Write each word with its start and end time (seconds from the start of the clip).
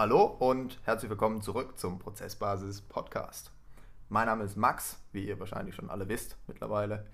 Hallo 0.00 0.24
und 0.24 0.78
herzlich 0.84 1.10
willkommen 1.10 1.42
zurück 1.42 1.78
zum 1.78 1.98
Prozessbasis 1.98 2.80
Podcast. 2.80 3.52
Mein 4.08 4.28
Name 4.28 4.44
ist 4.44 4.56
Max, 4.56 4.98
wie 5.12 5.26
ihr 5.26 5.38
wahrscheinlich 5.38 5.74
schon 5.74 5.90
alle 5.90 6.08
wisst 6.08 6.38
mittlerweile. 6.46 7.04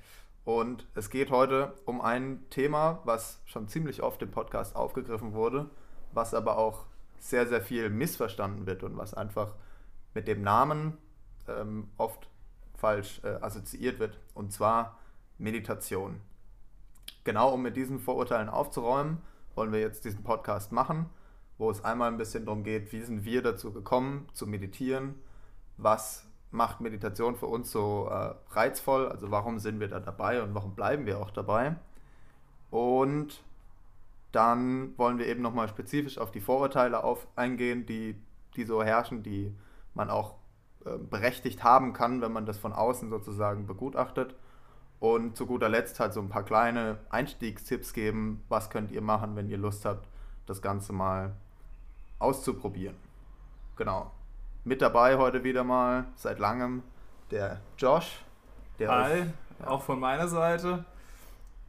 Und 0.45 0.87
es 0.95 1.11
geht 1.11 1.33
heute 1.33 1.75
um 1.85 2.01
ein 2.01 2.49
Thema, 2.49 3.01
was 3.03 3.41
schon 3.45 3.67
ziemlich 3.67 4.05
oft 4.05 4.23
im 4.23 4.31
Podcast 4.31 4.77
aufgegriffen 4.77 5.33
wurde, 5.33 5.69
was 6.13 6.33
aber 6.33 6.59
auch 6.59 6.87
sehr, 7.19 7.49
sehr 7.49 7.61
viel 7.61 7.91
missverstanden 7.91 8.67
wird 8.67 8.85
und 8.85 8.97
was 8.97 9.15
einfach 9.15 9.57
mit 10.15 10.29
dem 10.29 10.43
Namen 10.43 10.97
ähm, 11.49 11.89
oft 11.97 12.29
falsch 12.77 13.21
äh, 13.25 13.31
assoziiert 13.41 13.99
wird. 13.99 14.21
Und 14.33 14.53
zwar 14.53 14.97
Meditation. 15.39 16.21
Genau 17.25 17.53
um 17.53 17.63
mit 17.63 17.77
diesen 17.77 17.99
Vorurteilen 17.99 18.49
aufzuräumen, 18.49 19.21
wollen 19.57 19.73
wir 19.73 19.81
jetzt 19.81 20.05
diesen 20.05 20.23
Podcast 20.23 20.71
machen 20.71 21.11
wo 21.59 21.71
es 21.71 21.85
einmal 21.85 22.11
ein 22.11 22.19
bisschen 22.19 22.45
darum 22.45 22.63
geht, 22.63 22.93
wie 22.93 23.01
sind 23.01 23.25
wir 23.25 23.43
dazu 23.43 23.73
gekommen 23.73 24.29
zu 24.33 24.47
meditieren, 24.47 25.15
was 25.77 26.27
macht 26.51 26.81
Meditation 26.81 27.37
für 27.37 27.47
uns 27.47 27.71
so 27.71 28.09
äh, 28.11 28.35
reizvoll, 28.51 29.09
also 29.09 29.31
warum 29.31 29.59
sind 29.59 29.81
wir 29.81 29.89
da 29.89 30.01
dabei 30.01 30.43
und 30.43 30.55
warum 30.55 30.75
bleiben 30.75 31.07
wir 31.07 31.19
auch 31.19 31.31
dabei. 31.31 31.77
Und 32.71 33.43
dann 34.33 34.97
wollen 34.99 35.19
wir 35.19 35.27
eben 35.27 35.43
nochmal 35.43 35.69
spezifisch 35.69 36.19
auf 36.19 36.31
die 36.31 36.41
Vorurteile 36.41 37.05
auf, 37.05 37.27
eingehen, 37.37 37.87
die, 37.87 38.17
die 38.55 38.65
so 38.65 38.83
herrschen, 38.83 39.23
die 39.23 39.55
man 39.95 40.11
auch 40.11 40.35
äh, 40.85 40.99
berechtigt 40.99 41.65
haben 41.65 41.93
kann, 41.93 42.21
wenn 42.21 42.33
man 42.33 42.47
das 42.47 42.59
von 42.59 42.73
außen 42.73 43.11
sozusagen 43.11 43.67
begutachtet. 43.67 44.35
Und 44.99 45.37
zu 45.37 45.47
guter 45.47 45.69
Letzt 45.69 46.01
halt 46.01 46.15
so 46.15 46.21
ein 46.21 46.29
paar 46.29 46.43
kleine 46.43 46.99
Einstiegstipps 47.11 47.93
geben, 47.93 48.43
was 48.49 48.71
könnt 48.71 48.91
ihr 48.91 49.03
machen, 49.03 49.37
wenn 49.37 49.49
ihr 49.49 49.59
Lust 49.59 49.85
habt, 49.85 50.09
das 50.47 50.63
Ganze 50.63 50.93
mal 50.93 51.35
auszuprobieren. 52.19 52.97
Genau. 53.77 54.11
Mit 54.65 54.83
dabei 54.83 55.17
heute 55.17 55.45
wieder 55.45 55.65
mal 55.65 56.07
seit 56.17 56.39
langem 56.39 56.83
der 57.31 57.61
Josh. 57.79 58.25
Der 58.79 58.91
Hi, 58.91 59.21
auf, 59.21 59.27
ja. 59.61 59.67
auch 59.69 59.83
von 59.83 60.01
meiner 60.01 60.29
Seite. 60.29 60.85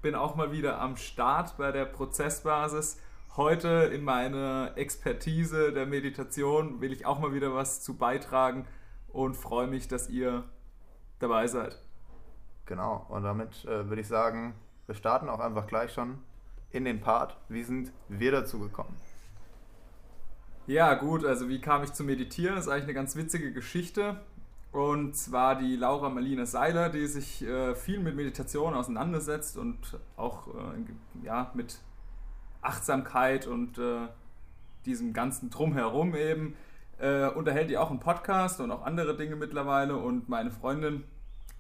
Bin 0.02 0.16
auch 0.16 0.36
mal 0.36 0.52
wieder 0.52 0.80
am 0.80 0.98
Start 0.98 1.58
bei 1.58 1.72
der 1.72 1.86
Prozessbasis. 1.86 3.00
Heute 3.36 3.68
in 3.94 4.04
meine 4.04 4.74
Expertise 4.76 5.72
der 5.74 5.86
Meditation 5.86 6.82
will 6.82 6.92
ich 6.92 7.06
auch 7.06 7.20
mal 7.20 7.34
wieder 7.34 7.54
was 7.54 7.82
zu 7.82 7.96
beitragen 7.96 8.66
und 9.10 9.36
freue 9.36 9.68
mich, 9.68 9.88
dass 9.88 10.10
ihr 10.10 10.44
dabei 11.20 11.48
seid. 11.48 11.78
Genau, 12.66 13.06
und 13.10 13.24
damit 13.24 13.64
äh, 13.66 13.88
würde 13.88 14.02
ich 14.02 14.08
sagen, 14.08 14.56
wir 14.88 14.96
starten 14.96 15.30
auch 15.30 15.40
einfach 15.40 15.68
gleich 15.68 15.94
schon 15.94 16.20
in 16.72 16.86
den 16.86 17.00
Part. 17.00 17.38
Wie 17.48 17.64
sind 17.64 17.92
wir 18.08 18.32
dazu 18.32 18.60
gekommen? 18.60 18.96
Ja, 20.68 20.96
gut, 20.96 21.24
also 21.24 21.48
wie 21.48 21.62
kam 21.62 21.84
ich 21.84 21.94
zu 21.94 22.04
Meditieren? 22.04 22.56
Das 22.56 22.66
ist 22.66 22.72
eigentlich 22.72 22.84
eine 22.84 22.94
ganz 22.94 23.16
witzige 23.16 23.54
Geschichte. 23.54 24.20
Und 24.74 25.16
zwar 25.16 25.56
die 25.56 25.78
Laura 25.78 26.10
Marlene 26.10 26.46
Seiler, 26.46 26.90
die 26.90 27.08
sich 27.08 27.42
äh, 27.42 27.74
viel 27.74 28.00
mit 28.00 28.18
Meditation 28.18 28.74
auseinandersetzt 28.74 29.58
und 29.58 29.78
auch 30.18 30.50
äh, 30.50 31.26
ja, 31.26 31.52
mit 31.54 31.78
Achtsamkeit 32.62 33.48
und 33.48 33.78
äh, 33.78 34.10
diesem 34.86 35.14
ganzen 35.14 35.50
Drumherum 35.50 36.16
eben. 36.18 36.56
Äh, 37.00 37.28
unterhält 37.30 37.70
die 37.70 37.78
auch 37.78 37.90
einen 37.90 38.02
Podcast 38.02 38.60
und 38.60 38.70
auch 38.72 38.84
andere 38.86 39.16
Dinge 39.16 39.38
mittlerweile. 39.38 39.96
Und 39.96 40.28
meine 40.28 40.52
Freundin 40.52 41.06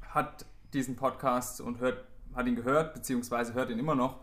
hat 0.09 0.45
diesen 0.73 0.97
Podcast 0.97 1.61
und 1.61 1.79
hört, 1.79 2.03
hat 2.35 2.45
ihn 2.45 2.57
gehört, 2.57 2.93
beziehungsweise 2.93 3.53
hört 3.53 3.69
ihn 3.69 3.79
immer 3.79 3.95
noch. 3.95 4.17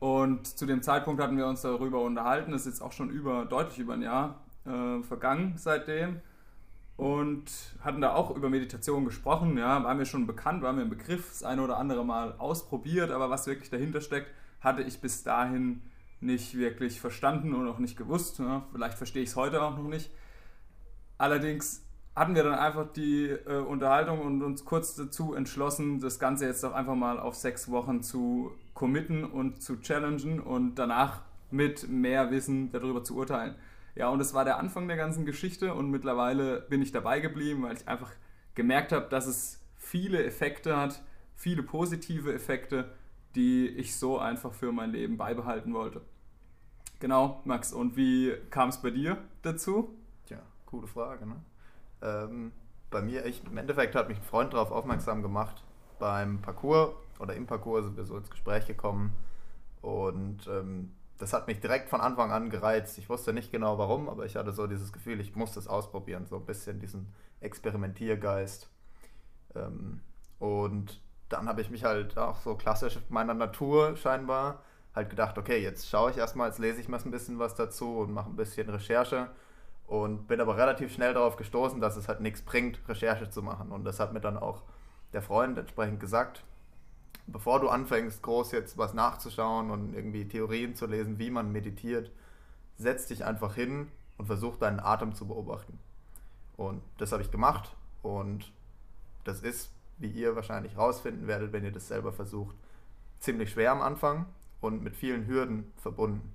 Und 0.00 0.46
zu 0.46 0.66
dem 0.66 0.82
Zeitpunkt 0.82 1.22
hatten 1.22 1.36
wir 1.36 1.46
uns 1.46 1.62
darüber 1.62 2.02
unterhalten. 2.02 2.52
Das 2.52 2.62
ist 2.62 2.74
jetzt 2.74 2.82
auch 2.82 2.92
schon 2.92 3.10
über, 3.10 3.46
deutlich 3.46 3.78
über 3.78 3.94
ein 3.94 4.02
Jahr 4.02 4.40
äh, 4.66 5.02
vergangen 5.02 5.54
seitdem. 5.56 6.20
Und 6.96 7.50
hatten 7.80 8.00
da 8.00 8.14
auch 8.14 8.36
über 8.36 8.50
Meditation 8.50 9.04
gesprochen. 9.04 9.58
Ja, 9.58 9.82
war 9.82 9.94
mir 9.94 10.06
schon 10.06 10.26
bekannt, 10.26 10.62
war 10.62 10.72
mir 10.72 10.82
ein 10.82 10.90
Begriff, 10.90 11.28
das 11.28 11.42
eine 11.42 11.62
oder 11.62 11.78
andere 11.78 12.04
Mal 12.04 12.34
ausprobiert. 12.38 13.10
Aber 13.10 13.30
was 13.30 13.46
wirklich 13.46 13.70
dahinter 13.70 14.00
steckt, 14.00 14.28
hatte 14.60 14.82
ich 14.82 15.00
bis 15.00 15.22
dahin 15.22 15.82
nicht 16.20 16.56
wirklich 16.56 17.00
verstanden 17.00 17.54
und 17.54 17.68
auch 17.68 17.78
nicht 17.78 17.96
gewusst. 17.96 18.38
Ja, 18.38 18.66
vielleicht 18.72 18.96
verstehe 18.96 19.22
ich 19.22 19.30
es 19.30 19.36
heute 19.36 19.62
auch 19.62 19.76
noch 19.76 19.88
nicht. 19.88 20.10
Allerdings 21.18 21.84
hatten 22.14 22.34
wir 22.34 22.44
dann 22.44 22.54
einfach 22.54 22.92
die 22.92 23.26
äh, 23.26 23.58
Unterhaltung 23.58 24.20
und 24.20 24.42
uns 24.42 24.64
kurz 24.64 24.94
dazu 24.94 25.34
entschlossen, 25.34 26.00
das 26.00 26.18
Ganze 26.18 26.46
jetzt 26.46 26.62
doch 26.62 26.72
einfach 26.72 26.94
mal 26.94 27.18
auf 27.18 27.34
sechs 27.34 27.70
Wochen 27.70 28.02
zu 28.02 28.52
committen 28.74 29.24
und 29.24 29.62
zu 29.62 29.80
challengen 29.80 30.40
und 30.40 30.74
danach 30.76 31.22
mit 31.50 31.88
mehr 31.88 32.30
Wissen 32.30 32.70
darüber 32.72 33.04
zu 33.04 33.16
urteilen. 33.16 33.54
Ja, 33.94 34.08
und 34.08 34.18
das 34.18 34.34
war 34.34 34.44
der 34.44 34.58
Anfang 34.58 34.88
der 34.88 34.96
ganzen 34.96 35.24
Geschichte 35.24 35.72
und 35.72 35.90
mittlerweile 35.90 36.62
bin 36.62 36.82
ich 36.82 36.90
dabei 36.90 37.20
geblieben, 37.20 37.62
weil 37.62 37.76
ich 37.76 37.86
einfach 37.86 38.10
gemerkt 38.54 38.92
habe, 38.92 39.08
dass 39.08 39.26
es 39.26 39.64
viele 39.76 40.24
Effekte 40.24 40.76
hat, 40.76 41.02
viele 41.36 41.62
positive 41.62 42.34
Effekte, 42.34 42.90
die 43.36 43.68
ich 43.68 43.96
so 43.96 44.18
einfach 44.18 44.52
für 44.52 44.72
mein 44.72 44.90
Leben 44.90 45.16
beibehalten 45.16 45.74
wollte. 45.74 46.00
Genau, 46.98 47.40
Max, 47.44 47.72
und 47.72 47.96
wie 47.96 48.32
kam 48.50 48.70
es 48.70 48.78
bei 48.78 48.90
dir 48.90 49.18
dazu? 49.42 49.94
Tja, 50.26 50.38
coole 50.66 50.86
Frage, 50.86 51.26
ne? 51.26 51.36
ähm, 52.02 52.52
bei 52.90 53.02
mir, 53.02 53.26
ich, 53.26 53.42
im 53.44 53.56
Endeffekt 53.56 53.94
hat 53.94 54.08
mich 54.08 54.18
ein 54.18 54.24
Freund 54.24 54.54
darauf 54.54 54.70
aufmerksam 54.70 55.22
gemacht, 55.22 55.62
beim 55.98 56.40
Parcours 56.40 56.94
oder 57.24 57.34
im 57.34 57.46
Parcours 57.46 57.84
sind 57.84 57.96
wir 57.96 58.04
so 58.04 58.16
ins 58.16 58.30
Gespräch 58.30 58.66
gekommen 58.66 59.14
und 59.82 60.46
ähm, 60.46 60.92
das 61.18 61.32
hat 61.32 61.46
mich 61.46 61.60
direkt 61.60 61.88
von 61.88 62.00
Anfang 62.00 62.32
an 62.32 62.50
gereizt. 62.50 62.98
Ich 62.98 63.08
wusste 63.08 63.32
nicht 63.32 63.52
genau 63.52 63.78
warum, 63.78 64.08
aber 64.08 64.24
ich 64.26 64.36
hatte 64.36 64.52
so 64.52 64.66
dieses 64.66 64.92
Gefühl, 64.92 65.20
ich 65.20 65.36
muss 65.36 65.52
das 65.52 65.68
ausprobieren, 65.68 66.26
so 66.26 66.36
ein 66.36 66.44
bisschen 66.44 66.80
diesen 66.80 67.12
Experimentiergeist. 67.40 68.68
Ähm, 69.54 70.00
und 70.38 71.00
dann 71.28 71.48
habe 71.48 71.60
ich 71.60 71.70
mich 71.70 71.84
halt 71.84 72.18
auch 72.18 72.40
so 72.40 72.56
klassisch 72.56 72.98
meiner 73.08 73.34
Natur 73.34 73.96
scheinbar 73.96 74.62
halt 74.94 75.10
gedacht, 75.10 75.38
okay, 75.38 75.62
jetzt 75.62 75.88
schaue 75.88 76.10
ich 76.10 76.16
erstmal, 76.16 76.48
jetzt 76.48 76.58
lese 76.58 76.80
ich 76.80 76.88
mal 76.88 77.00
ein 77.04 77.10
bisschen 77.10 77.38
was 77.38 77.54
dazu 77.54 77.98
und 77.98 78.12
mache 78.12 78.30
ein 78.30 78.36
bisschen 78.36 78.68
Recherche 78.68 79.28
und 79.86 80.26
bin 80.26 80.40
aber 80.40 80.56
relativ 80.56 80.92
schnell 80.92 81.14
darauf 81.14 81.36
gestoßen, 81.36 81.80
dass 81.80 81.96
es 81.96 82.08
halt 82.08 82.20
nichts 82.20 82.42
bringt, 82.42 82.80
Recherche 82.88 83.28
zu 83.28 83.42
machen. 83.42 83.72
Und 83.72 83.84
das 83.84 84.00
hat 84.00 84.12
mir 84.12 84.20
dann 84.20 84.38
auch 84.38 84.62
der 85.12 85.22
Freund 85.22 85.58
entsprechend 85.58 86.00
gesagt, 86.00 86.44
bevor 87.26 87.60
du 87.60 87.68
anfängst, 87.68 88.22
groß 88.22 88.52
jetzt 88.52 88.78
was 88.78 88.94
nachzuschauen 88.94 89.70
und 89.70 89.94
irgendwie 89.94 90.26
Theorien 90.26 90.74
zu 90.74 90.86
lesen, 90.86 91.18
wie 91.18 91.30
man 91.30 91.52
meditiert, 91.52 92.10
setz 92.76 93.06
dich 93.06 93.24
einfach 93.24 93.54
hin 93.54 93.90
und 94.18 94.26
versuch 94.26 94.56
deinen 94.56 94.80
Atem 94.80 95.14
zu 95.14 95.26
beobachten. 95.26 95.78
Und 96.56 96.82
das 96.98 97.12
habe 97.12 97.22
ich 97.22 97.30
gemacht 97.30 97.74
und 98.02 98.52
das 99.24 99.40
ist, 99.40 99.72
wie 99.98 100.10
ihr 100.10 100.36
wahrscheinlich 100.36 100.76
rausfinden 100.76 101.26
werdet, 101.26 101.52
wenn 101.52 101.64
ihr 101.64 101.72
das 101.72 101.88
selber 101.88 102.12
versucht, 102.12 102.54
ziemlich 103.20 103.50
schwer 103.50 103.72
am 103.72 103.80
Anfang 103.80 104.26
und 104.60 104.82
mit 104.82 104.96
vielen 104.96 105.26
Hürden 105.26 105.72
verbunden. 105.76 106.32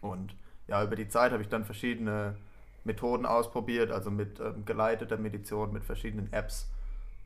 Und 0.00 0.34
ja, 0.66 0.82
über 0.82 0.96
die 0.96 1.08
Zeit 1.08 1.32
habe 1.32 1.42
ich 1.42 1.48
dann 1.48 1.64
verschiedene 1.64 2.36
Methoden 2.84 3.26
ausprobiert, 3.26 3.92
also 3.92 4.10
mit 4.10 4.40
ähm, 4.40 4.64
geleiteter 4.64 5.16
Meditation, 5.16 5.72
mit 5.72 5.84
verschiedenen 5.84 6.32
Apps 6.32 6.68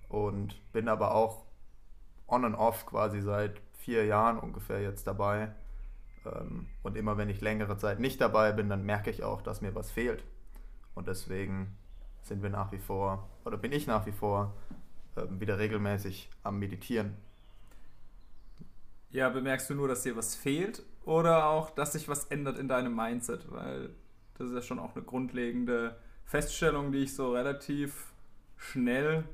und 0.09 0.61
bin 0.73 0.89
aber 0.89 1.15
auch 1.15 1.46
on 2.27 2.45
and 2.45 2.57
off 2.57 2.87
quasi 2.87 3.21
seit 3.21 3.61
vier 3.79 4.05
Jahren 4.05 4.39
ungefähr 4.39 4.81
jetzt 4.81 5.07
dabei. 5.07 5.53
Ähm, 6.25 6.67
und 6.83 6.97
immer 6.97 7.17
wenn 7.17 7.29
ich 7.29 7.41
längere 7.41 7.77
Zeit 7.79 8.01
nicht 8.01 8.21
dabei 8.21 8.53
bin, 8.53 8.69
dann 8.69 8.85
merke 8.85 9.11
ich 9.11 9.23
auch, 9.23 9.43
dass 9.43 9.61
mir 9.61 9.75
was 9.75 9.91
fehlt. 9.91 10.25
Und 10.95 11.09
deswegen 11.09 11.77
sind 12.23 12.43
wir 12.43 12.51
nach 12.51 12.73
wie 12.73 12.79
vor, 12.79 13.29
oder 13.45 13.57
bin 13.57 13.73
ich 13.73 13.87
nach 13.87 14.07
wie 14.07 14.13
vor 14.13 14.55
ähm, 15.17 15.41
wieder 15.41 15.59
regelmäßig 15.59 16.31
am 16.43 16.59
Meditieren. 16.59 17.17
Ja, 19.11 19.29
bemerkst 19.29 19.71
du 19.71 19.75
nur, 19.75 19.89
dass 19.89 20.03
dir 20.03 20.17
was 20.17 20.35
fehlt 20.35 20.83
oder 21.05 21.47
auch, 21.47 21.71
dass 21.71 21.93
sich 21.93 22.09
was 22.09 22.25
ändert 22.27 22.59
in 22.59 22.69
deinem 22.69 22.95
Mindset? 22.95 23.51
Weil 23.51 23.91
das 24.37 24.49
ist 24.49 24.55
ja 24.55 24.63
schon 24.63 24.79
auch 24.79 24.95
eine 24.95 25.05
grundlegende 25.05 25.97
Feststellung, 26.25 26.93
die 26.93 26.99
ich 26.99 27.15
so 27.15 27.33
relativ 27.33 28.13
schnell 28.57 29.25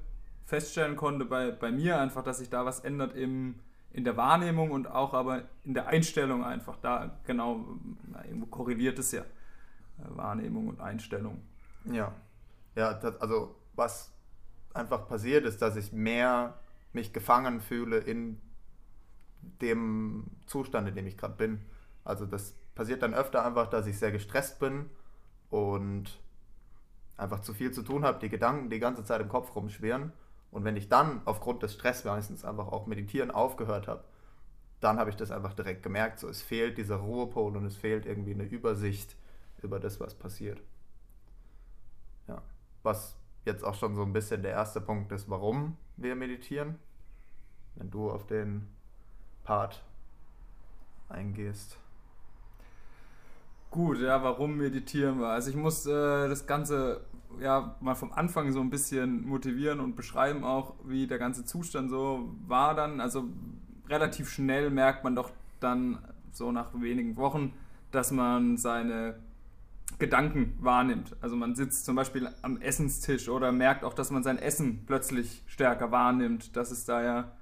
feststellen 0.44 0.96
konnte 0.96 1.24
bei, 1.24 1.50
bei 1.50 1.70
mir 1.70 2.00
einfach, 2.00 2.22
dass 2.22 2.38
sich 2.38 2.50
da 2.50 2.64
was 2.64 2.80
ändert 2.80 3.14
im, 3.14 3.56
in 3.92 4.04
der 4.04 4.16
Wahrnehmung 4.16 4.70
und 4.70 4.86
auch 4.88 5.14
aber 5.14 5.42
in 5.64 5.74
der 5.74 5.86
Einstellung 5.88 6.44
einfach. 6.44 6.76
Da 6.80 7.18
genau, 7.26 7.64
irgendwo 8.24 8.46
korreliert 8.46 8.98
es 8.98 9.12
ja. 9.12 9.22
Äh, 9.22 9.24
Wahrnehmung 10.16 10.68
und 10.68 10.80
Einstellung. 10.80 11.40
Ja. 11.84 12.12
Ja, 12.74 12.94
das, 12.94 13.20
also 13.20 13.54
was 13.74 14.12
einfach 14.74 15.06
passiert 15.06 15.44
ist, 15.44 15.60
dass 15.60 15.76
ich 15.76 15.92
mehr 15.92 16.58
mich 16.92 17.12
gefangen 17.12 17.60
fühle 17.60 17.98
in 17.98 18.40
dem 19.60 20.26
Zustand, 20.46 20.88
in 20.88 20.94
dem 20.94 21.06
ich 21.06 21.16
gerade 21.16 21.34
bin. 21.34 21.60
Also 22.04 22.26
das 22.26 22.54
passiert 22.74 23.02
dann 23.02 23.14
öfter 23.14 23.44
einfach, 23.44 23.68
dass 23.68 23.86
ich 23.86 23.98
sehr 23.98 24.12
gestresst 24.12 24.58
bin 24.58 24.88
und 25.50 26.18
einfach 27.16 27.40
zu 27.40 27.54
viel 27.54 27.72
zu 27.72 27.82
tun 27.82 28.04
habe, 28.04 28.18
die 28.18 28.28
Gedanken 28.28 28.70
die 28.70 28.78
ganze 28.78 29.04
Zeit 29.04 29.20
im 29.20 29.28
Kopf 29.28 29.54
rumschwirren. 29.54 30.12
Und 30.52 30.64
wenn 30.64 30.76
ich 30.76 30.88
dann 30.88 31.22
aufgrund 31.24 31.62
des 31.62 31.72
Stress 31.72 32.04
meistens 32.04 32.44
einfach 32.44 32.68
auch 32.68 32.86
meditieren 32.86 33.30
aufgehört 33.30 33.88
habe, 33.88 34.04
dann 34.80 34.98
habe 34.98 35.10
ich 35.10 35.16
das 35.16 35.30
einfach 35.30 35.54
direkt 35.54 35.82
gemerkt. 35.82 36.20
So, 36.20 36.28
es 36.28 36.42
fehlt 36.42 36.76
dieser 36.76 36.96
Ruhepol 36.96 37.56
und 37.56 37.64
es 37.64 37.76
fehlt 37.76 38.04
irgendwie 38.04 38.34
eine 38.34 38.44
Übersicht 38.44 39.16
über 39.62 39.80
das, 39.80 39.98
was 39.98 40.14
passiert. 40.14 40.60
Ja. 42.28 42.42
Was 42.82 43.16
jetzt 43.44 43.64
auch 43.64 43.74
schon 43.74 43.96
so 43.96 44.02
ein 44.02 44.12
bisschen 44.12 44.42
der 44.42 44.52
erste 44.52 44.80
Punkt 44.80 45.10
ist, 45.10 45.30
warum 45.30 45.76
wir 45.96 46.14
meditieren. 46.14 46.78
Wenn 47.76 47.90
du 47.90 48.10
auf 48.10 48.26
den 48.26 48.68
Part 49.44 49.82
eingehst. 51.08 51.78
Gut, 53.70 54.00
ja, 54.00 54.22
warum 54.22 54.58
meditieren 54.58 55.18
wir? 55.18 55.28
Also 55.28 55.48
ich 55.48 55.56
muss 55.56 55.86
äh, 55.86 56.28
das 56.28 56.46
Ganze 56.46 57.06
ja 57.40 57.76
mal 57.80 57.94
vom 57.94 58.12
Anfang 58.12 58.52
so 58.52 58.60
ein 58.60 58.70
bisschen 58.70 59.26
motivieren 59.26 59.80
und 59.80 59.96
beschreiben 59.96 60.44
auch, 60.44 60.74
wie 60.84 61.06
der 61.06 61.18
ganze 61.18 61.44
Zustand 61.44 61.90
so 61.90 62.34
war 62.46 62.74
dann. 62.74 63.00
Also 63.00 63.24
relativ 63.88 64.30
schnell 64.30 64.70
merkt 64.70 65.04
man 65.04 65.14
doch 65.14 65.30
dann 65.60 65.98
so 66.32 66.52
nach 66.52 66.70
wenigen 66.74 67.16
Wochen, 67.16 67.52
dass 67.90 68.10
man 68.10 68.56
seine 68.56 69.18
Gedanken 69.98 70.54
wahrnimmt. 70.60 71.16
Also 71.20 71.36
man 71.36 71.54
sitzt 71.54 71.84
zum 71.84 71.96
Beispiel 71.96 72.28
am 72.42 72.60
Essenstisch 72.60 73.28
oder 73.28 73.52
merkt 73.52 73.84
auch, 73.84 73.94
dass 73.94 74.10
man 74.10 74.22
sein 74.22 74.38
Essen 74.38 74.84
plötzlich 74.86 75.42
stärker 75.46 75.90
wahrnimmt, 75.90 76.56
dass 76.56 76.70
es 76.70 76.84
da 76.84 77.02
ja 77.02 77.32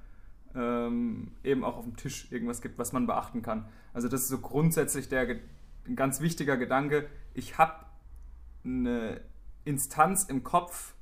ähm, 0.54 1.32
eben 1.44 1.64
auch 1.64 1.76
auf 1.76 1.84
dem 1.84 1.96
Tisch 1.96 2.30
irgendwas 2.32 2.60
gibt, 2.60 2.78
was 2.78 2.92
man 2.92 3.06
beachten 3.06 3.42
kann. 3.42 3.66
Also 3.92 4.08
das 4.08 4.22
ist 4.22 4.28
so 4.28 4.38
grundsätzlich 4.38 5.08
der 5.08 5.28
ein 5.86 5.96
ganz 5.96 6.20
wichtiger 6.20 6.56
Gedanke. 6.56 7.08
Ich 7.34 7.58
habe 7.58 7.86
eine 8.64 9.20
Instanz 9.70 10.24
im 10.24 10.42
Kopf, 10.42 10.94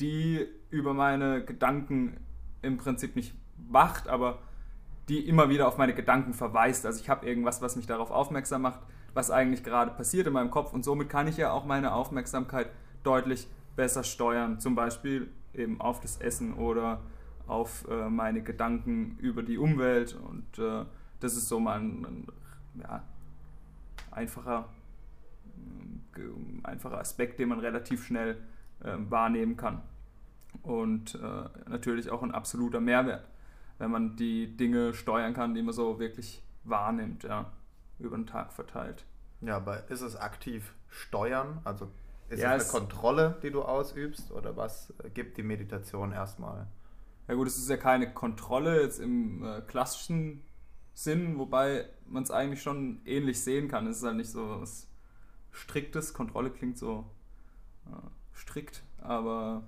die 0.00 0.46
über 0.70 0.94
meine 0.94 1.44
Gedanken 1.44 2.16
im 2.62 2.78
Prinzip 2.78 3.16
nicht 3.16 3.34
wacht, 3.56 4.08
aber 4.08 4.38
die 5.08 5.28
immer 5.28 5.50
wieder 5.50 5.68
auf 5.68 5.76
meine 5.76 5.94
Gedanken 5.94 6.32
verweist. 6.32 6.86
Also 6.86 7.00
ich 7.00 7.10
habe 7.10 7.26
irgendwas, 7.26 7.60
was 7.60 7.76
mich 7.76 7.86
darauf 7.86 8.10
aufmerksam 8.10 8.62
macht, 8.62 8.80
was 9.12 9.30
eigentlich 9.30 9.62
gerade 9.64 9.90
passiert 9.90 10.26
in 10.26 10.32
meinem 10.32 10.50
Kopf 10.50 10.72
und 10.72 10.84
somit 10.84 11.08
kann 11.08 11.28
ich 11.28 11.36
ja 11.36 11.52
auch 11.52 11.64
meine 11.64 11.92
Aufmerksamkeit 11.92 12.70
deutlich 13.02 13.48
besser 13.76 14.04
steuern. 14.04 14.60
Zum 14.60 14.74
Beispiel 14.74 15.28
eben 15.52 15.80
auf 15.80 16.00
das 16.00 16.16
Essen 16.16 16.54
oder 16.54 17.00
auf 17.46 17.86
äh, 17.90 18.08
meine 18.08 18.42
Gedanken 18.42 19.18
über 19.20 19.42
die 19.42 19.58
Umwelt 19.58 20.14
und 20.14 20.58
äh, 20.58 20.84
das 21.20 21.36
ist 21.36 21.48
so 21.48 21.60
mal 21.60 21.80
ein, 21.80 22.04
ein 22.04 22.26
ja, 22.80 23.02
einfacher, 24.10 24.68
einfacher 26.62 26.98
Aspekt, 26.98 27.38
den 27.38 27.48
man 27.48 27.60
relativ 27.60 28.04
schnell 28.06 28.36
äh, 28.80 28.94
wahrnehmen 29.08 29.56
kann. 29.56 29.82
Und 30.62 31.16
äh, 31.16 31.68
natürlich 31.68 32.10
auch 32.10 32.22
ein 32.22 32.32
absoluter 32.32 32.80
Mehrwert, 32.80 33.28
wenn 33.78 33.90
man 33.90 34.16
die 34.16 34.56
Dinge 34.56 34.94
steuern 34.94 35.34
kann, 35.34 35.54
die 35.54 35.62
man 35.62 35.74
so 35.74 35.98
wirklich 35.98 36.42
wahrnimmt, 36.64 37.24
ja, 37.24 37.52
über 37.98 38.16
den 38.16 38.26
Tag 38.26 38.52
verteilt. 38.52 39.04
Ja, 39.40 39.56
aber 39.56 39.90
ist 39.90 40.00
es 40.00 40.16
aktiv 40.16 40.74
steuern? 40.88 41.60
Also 41.64 41.90
ist 42.28 42.40
ja, 42.40 42.54
es 42.54 42.72
eine 42.74 42.80
Kontrolle, 42.80 43.36
die 43.42 43.50
du 43.50 43.62
ausübst 43.62 44.32
oder 44.32 44.56
was 44.56 44.94
gibt 45.12 45.36
die 45.36 45.42
Meditation 45.42 46.12
erstmal? 46.12 46.66
Ja 47.28 47.34
gut, 47.34 47.46
es 47.46 47.58
ist 47.58 47.68
ja 47.68 47.76
keine 47.76 48.12
Kontrolle 48.12 48.82
jetzt 48.82 49.00
im 49.00 49.44
äh, 49.44 49.60
klassischen 49.62 50.42
Sinn, 50.94 51.38
wobei 51.38 51.86
man 52.06 52.22
es 52.22 52.30
eigentlich 52.30 52.62
schon 52.62 53.00
ähnlich 53.04 53.42
sehen 53.42 53.68
kann. 53.68 53.86
Es 53.86 53.98
ist 53.98 54.04
halt 54.04 54.16
nicht 54.16 54.30
so 54.30 54.60
was 54.60 54.88
Striktes. 55.54 56.12
Kontrolle 56.12 56.50
klingt 56.50 56.76
so 56.76 57.04
äh, 57.86 58.36
strikt, 58.36 58.82
aber 59.00 59.62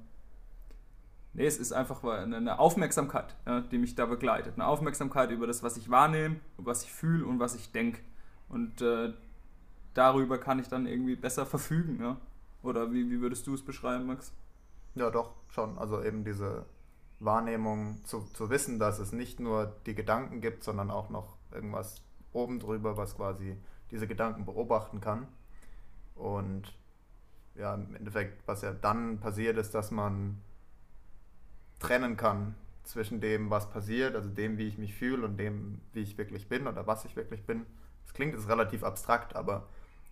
nee, 1.32 1.46
es 1.46 1.58
ist 1.58 1.72
einfach 1.72 2.02
eine 2.04 2.58
Aufmerksamkeit, 2.58 3.36
ja, 3.46 3.60
die 3.60 3.78
mich 3.78 3.94
da 3.94 4.06
begleitet. 4.06 4.54
Eine 4.54 4.66
Aufmerksamkeit 4.66 5.30
über 5.30 5.46
das, 5.46 5.62
was 5.62 5.76
ich 5.76 5.90
wahrnehme, 5.90 6.36
was 6.56 6.84
ich 6.84 6.92
fühle 6.92 7.24
und 7.24 7.38
was 7.38 7.54
ich 7.54 7.72
denke. 7.72 8.00
Und 8.48 8.82
äh, 8.82 9.12
darüber 9.94 10.38
kann 10.38 10.58
ich 10.58 10.68
dann 10.68 10.86
irgendwie 10.86 11.16
besser 11.16 11.46
verfügen. 11.46 12.00
Ja? 12.00 12.16
Oder 12.62 12.92
wie, 12.92 13.10
wie 13.10 13.20
würdest 13.20 13.46
du 13.46 13.54
es 13.54 13.64
beschreiben, 13.64 14.06
Max? 14.06 14.32
Ja, 14.94 15.10
doch, 15.10 15.34
schon. 15.48 15.78
Also 15.78 16.02
eben 16.02 16.24
diese 16.24 16.64
Wahrnehmung 17.20 18.00
zu, 18.04 18.20
zu 18.34 18.50
wissen, 18.50 18.78
dass 18.78 18.98
es 18.98 19.12
nicht 19.12 19.40
nur 19.40 19.76
die 19.86 19.94
Gedanken 19.94 20.40
gibt, 20.40 20.64
sondern 20.64 20.90
auch 20.90 21.10
noch 21.10 21.36
irgendwas 21.52 22.02
oben 22.32 22.58
drüber, 22.58 22.96
was 22.96 23.16
quasi 23.16 23.56
diese 23.90 24.06
Gedanken 24.06 24.44
beobachten 24.44 25.00
kann. 25.00 25.28
Und 26.16 26.72
ja, 27.54 27.74
im 27.74 27.94
Endeffekt, 27.94 28.46
was 28.46 28.62
ja 28.62 28.72
dann 28.72 29.20
passiert, 29.20 29.56
ist, 29.56 29.74
dass 29.74 29.90
man 29.90 30.42
trennen 31.78 32.16
kann 32.16 32.54
zwischen 32.84 33.20
dem, 33.20 33.50
was 33.50 33.70
passiert, 33.70 34.14
also 34.14 34.28
dem, 34.28 34.58
wie 34.58 34.68
ich 34.68 34.78
mich 34.78 34.94
fühle 34.94 35.24
und 35.24 35.36
dem, 35.36 35.80
wie 35.92 36.02
ich 36.02 36.18
wirklich 36.18 36.48
bin 36.48 36.66
oder 36.66 36.86
was 36.86 37.04
ich 37.04 37.16
wirklich 37.16 37.44
bin. 37.44 37.66
Das 38.04 38.14
klingt 38.14 38.34
jetzt 38.34 38.48
relativ 38.48 38.84
abstrakt, 38.84 39.34
aber 39.34 39.68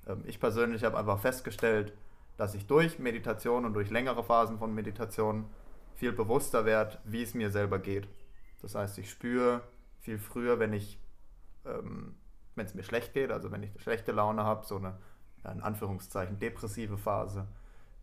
ähm, 0.07 0.23
ich 0.27 0.41
persönlich 0.41 0.85
habe 0.85 0.99
einfach 0.99 1.19
festgestellt, 1.19 1.93
dass 2.37 2.55
ich 2.55 2.67
durch 2.67 2.99
Meditation 2.99 3.65
und 3.65 3.75
durch 3.75 3.91
längere 3.91 4.25
Phasen 4.25 4.59
von 4.59 4.75
Meditation 4.75 5.47
viel 5.95 6.13
bewusster 6.13 6.65
werde, 6.65 6.99
wie 7.05 7.23
es 7.23 7.35
mir 7.35 7.51
selber 7.51 7.79
geht. 7.79 8.09
Das 8.61 8.75
heißt, 8.75 8.99
ich 8.99 9.11
spüre 9.11 9.63
viel 10.01 10.19
früher, 10.19 10.59
wenn 10.59 10.73
ich, 10.73 10.99
ähm, 11.65 12.17
wenn 12.57 12.67
es 12.67 12.75
mir 12.75 12.83
schlecht 12.83 13.15
geht, 13.15 13.31
also 13.31 13.53
wenn 13.53 13.63
ich 13.63 13.71
eine 13.71 13.81
schlechte 13.81 14.13
Laune 14.13 14.43
habe, 14.45 14.67
so 14.67 14.77
eine, 14.77 14.99
in 15.53 15.61
Anführungszeichen, 15.61 16.39
depressive 16.39 16.97
Phase, 16.97 17.47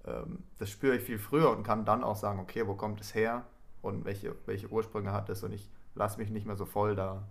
ähm, 0.06 0.44
das 0.60 0.70
spüre 0.70 0.96
ich 0.96 1.04
viel 1.04 1.20
früher 1.20 1.50
und 1.52 1.64
kann 1.64 1.86
dann 1.86 2.04
auch 2.04 2.16
sagen, 2.16 2.40
okay, 2.40 2.68
wo 2.68 2.76
kommt 2.76 3.02
es 3.02 3.14
her 3.14 3.46
und 3.82 4.06
welche, 4.06 4.36
welche 4.46 4.70
Ursprünge 4.70 5.12
hat 5.12 5.30
es 5.30 5.44
und 5.44 5.52
ich 5.52 5.70
lasse 5.96 6.18
mich 6.18 6.30
nicht 6.30 6.46
mehr 6.46 6.56
so 6.56 6.66
voll 6.66 6.96
da 6.96 7.24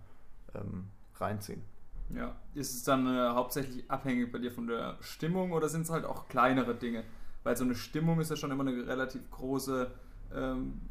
ähm, 0.55 0.89
reinziehen. 1.15 1.63
Ja, 2.09 2.35
ist 2.53 2.75
es 2.75 2.83
dann 2.83 3.07
äh, 3.07 3.29
hauptsächlich 3.29 3.89
abhängig 3.89 4.31
bei 4.31 4.39
dir 4.39 4.51
von 4.51 4.67
der 4.67 4.97
Stimmung 4.99 5.53
oder 5.53 5.69
sind 5.69 5.83
es 5.83 5.89
halt 5.89 6.05
auch 6.05 6.27
kleinere 6.27 6.75
Dinge? 6.75 7.03
Weil 7.43 7.55
so 7.55 7.63
eine 7.63 7.75
Stimmung 7.75 8.19
ist 8.19 8.29
ja 8.29 8.35
schon 8.35 8.51
immer 8.51 8.67
eine 8.67 8.85
relativ 8.85 9.29
große 9.31 9.91
ähm, 10.33 10.81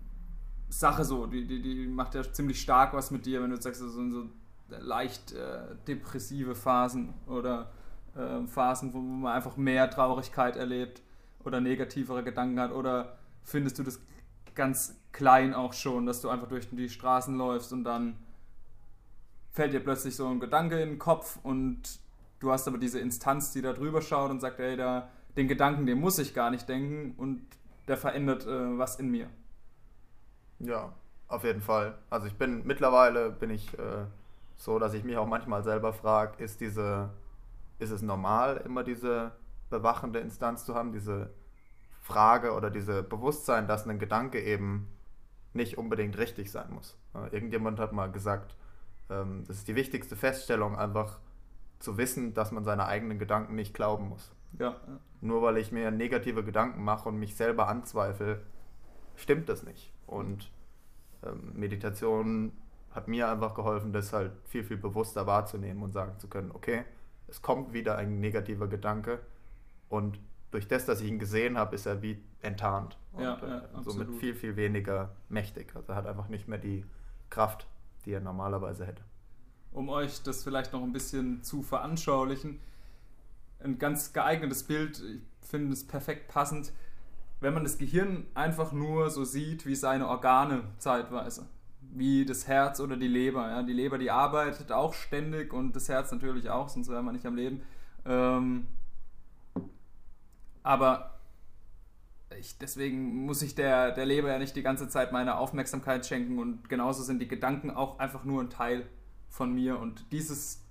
Sache 0.68 1.04
so, 1.04 1.26
die, 1.26 1.46
die, 1.46 1.60
die 1.60 1.86
macht 1.86 2.14
ja 2.14 2.22
ziemlich 2.22 2.60
stark 2.60 2.94
was 2.94 3.10
mit 3.10 3.26
dir, 3.26 3.42
wenn 3.42 3.50
du 3.50 3.60
sagst, 3.60 3.80
so, 3.80 4.10
so 4.10 4.30
leicht 4.68 5.32
äh, 5.32 5.74
depressive 5.86 6.54
Phasen 6.54 7.12
oder 7.26 7.70
äh, 8.16 8.46
Phasen, 8.46 8.92
wo 8.92 8.98
man 8.98 9.32
einfach 9.32 9.56
mehr 9.56 9.90
Traurigkeit 9.90 10.56
erlebt 10.56 11.02
oder 11.44 11.60
negativere 11.60 12.22
Gedanken 12.22 12.60
hat 12.60 12.72
oder 12.72 13.16
findest 13.42 13.78
du 13.78 13.82
das 13.82 14.00
ganz 14.54 14.96
klein 15.12 15.54
auch 15.54 15.72
schon, 15.72 16.06
dass 16.06 16.20
du 16.20 16.28
einfach 16.28 16.48
durch 16.48 16.68
die 16.70 16.88
Straßen 16.88 17.36
läufst 17.36 17.72
und 17.72 17.84
dann 17.84 18.16
fällt 19.52 19.72
dir 19.72 19.80
plötzlich 19.80 20.16
so 20.16 20.28
ein 20.28 20.40
Gedanke 20.40 20.80
in 20.80 20.90
den 20.90 20.98
Kopf 20.98 21.38
und 21.42 21.98
du 22.40 22.52
hast 22.52 22.68
aber 22.68 22.78
diese 22.78 23.00
Instanz, 23.00 23.52
die 23.52 23.62
da 23.62 23.72
drüber 23.72 24.02
schaut 24.02 24.30
und 24.30 24.40
sagt, 24.40 24.60
ey, 24.60 24.76
da, 24.76 25.08
den 25.36 25.48
Gedanken, 25.48 25.86
den 25.86 25.98
muss 25.98 26.18
ich 26.18 26.34
gar 26.34 26.50
nicht 26.50 26.68
denken 26.68 27.14
und 27.16 27.42
der 27.88 27.96
verändert 27.96 28.46
äh, 28.46 28.78
was 28.78 28.98
in 29.00 29.10
mir. 29.10 29.28
Ja, 30.60 30.92
auf 31.28 31.44
jeden 31.44 31.60
Fall. 31.60 31.98
Also 32.10 32.26
ich 32.26 32.34
bin 32.34 32.66
mittlerweile 32.66 33.30
bin 33.30 33.50
ich 33.50 33.72
äh, 33.78 34.04
so, 34.56 34.78
dass 34.78 34.94
ich 34.94 35.04
mich 35.04 35.16
auch 35.16 35.26
manchmal 35.26 35.64
selber 35.64 35.92
frage, 35.92 36.42
ist 36.42 36.60
diese, 36.60 37.10
ist 37.80 37.90
es 37.90 38.02
normal, 38.02 38.58
immer 38.64 38.84
diese 38.84 39.32
bewachende 39.70 40.18
Instanz 40.18 40.64
zu 40.64 40.74
haben, 40.74 40.92
diese 40.92 41.32
Frage 42.00 42.52
oder 42.54 42.70
diese 42.70 43.02
Bewusstsein, 43.02 43.68
dass 43.68 43.86
ein 43.86 43.98
Gedanke 43.98 44.42
eben 44.42 44.88
nicht 45.52 45.78
unbedingt 45.78 46.18
richtig 46.18 46.50
sein 46.50 46.72
muss. 46.72 46.96
Irgendjemand 47.30 47.78
hat 47.80 47.92
mal 47.92 48.10
gesagt, 48.10 48.56
ähm, 49.08 49.44
das 49.46 49.58
ist 49.58 49.68
die 49.68 49.74
wichtigste 49.74 50.16
Feststellung, 50.16 50.76
einfach 50.76 51.18
zu 51.78 51.96
wissen, 51.96 52.34
dass 52.34 52.52
man 52.52 52.64
seine 52.64 52.86
eigenen 52.86 53.18
Gedanken 53.18 53.54
nicht 53.54 53.74
glauben 53.74 54.08
muss. 54.08 54.32
Ja. 54.58 54.76
Nur 55.20 55.42
weil 55.42 55.56
ich 55.56 55.72
mir 55.72 55.90
negative 55.90 56.44
Gedanken 56.44 56.84
mache 56.84 57.08
und 57.08 57.18
mich 57.18 57.36
selber 57.36 57.68
anzweifle, 57.68 58.42
stimmt 59.16 59.48
das 59.48 59.62
nicht. 59.62 59.92
Und 60.06 60.52
ähm, 61.24 61.52
Meditation 61.54 62.52
hat 62.90 63.08
mir 63.08 63.30
einfach 63.30 63.54
geholfen, 63.54 63.92
das 63.92 64.12
halt 64.12 64.32
viel, 64.44 64.64
viel 64.64 64.76
bewusster 64.76 65.26
wahrzunehmen 65.26 65.82
und 65.82 65.92
sagen 65.92 66.18
zu 66.18 66.28
können, 66.28 66.50
okay, 66.52 66.84
es 67.30 67.42
kommt 67.42 67.72
wieder 67.72 67.96
ein 67.96 68.20
negativer 68.20 68.66
Gedanke 68.66 69.20
und 69.88 70.18
durch 70.50 70.66
das, 70.66 70.84
dass 70.84 71.00
ich 71.00 71.08
ihn 71.08 71.18
gesehen 71.18 71.56
habe, 71.56 71.76
ist 71.76 71.86
er 71.86 72.02
wie 72.02 72.18
enttarnt 72.42 72.98
und 73.12 73.22
ja, 73.22 73.38
ja, 73.40 73.58
äh, 73.58 73.82
somit 73.82 74.10
viel, 74.16 74.34
viel 74.34 74.56
weniger 74.56 75.14
mächtig. 75.28 75.74
Also 75.74 75.92
er 75.92 75.96
hat 75.96 76.06
einfach 76.06 76.28
nicht 76.28 76.48
mehr 76.48 76.58
die 76.58 76.84
Kraft, 77.28 77.66
die 78.04 78.12
er 78.12 78.20
normalerweise 78.20 78.86
hätte. 78.86 79.02
Um 79.72 79.88
euch 79.88 80.22
das 80.22 80.42
vielleicht 80.42 80.72
noch 80.72 80.82
ein 80.82 80.92
bisschen 80.92 81.42
zu 81.44 81.62
veranschaulichen, 81.62 82.58
ein 83.60 83.78
ganz 83.78 84.12
geeignetes 84.12 84.64
Bild, 84.64 85.00
ich 85.00 85.48
finde 85.48 85.72
es 85.72 85.86
perfekt 85.86 86.28
passend, 86.28 86.72
wenn 87.40 87.54
man 87.54 87.62
das 87.62 87.78
Gehirn 87.78 88.26
einfach 88.34 88.72
nur 88.72 89.10
so 89.10 89.24
sieht 89.24 89.66
wie 89.66 89.74
seine 89.74 90.08
Organe 90.08 90.64
zeitweise. 90.78 91.46
Wie 91.80 92.24
das 92.24 92.46
Herz 92.46 92.80
oder 92.80 92.96
die 92.96 93.08
Leber. 93.08 93.48
Ja. 93.48 93.62
Die 93.62 93.72
Leber, 93.72 93.98
die 93.98 94.10
arbeitet 94.10 94.72
auch 94.72 94.94
ständig 94.94 95.52
und 95.52 95.74
das 95.74 95.88
Herz 95.88 96.12
natürlich 96.12 96.48
auch, 96.50 96.68
sonst 96.68 96.88
wäre 96.88 97.02
man 97.02 97.14
nicht 97.14 97.26
am 97.26 97.36
Leben. 97.36 97.62
Ähm, 98.04 98.66
aber 100.62 101.18
ich, 102.38 102.58
deswegen 102.58 103.26
muss 103.26 103.42
ich 103.42 103.54
der, 103.54 103.92
der 103.92 104.06
Leber 104.06 104.28
ja 104.28 104.38
nicht 104.38 104.54
die 104.54 104.62
ganze 104.62 104.88
Zeit 104.88 105.10
meine 105.12 105.36
Aufmerksamkeit 105.36 106.06
schenken 106.06 106.38
und 106.38 106.68
genauso 106.68 107.02
sind 107.02 107.20
die 107.20 107.28
Gedanken 107.28 107.70
auch 107.70 107.98
einfach 107.98 108.24
nur 108.24 108.42
ein 108.42 108.50
Teil 108.50 108.86
von 109.28 109.52
mir 109.54 109.78
und 109.78 110.12
dieses 110.12 110.62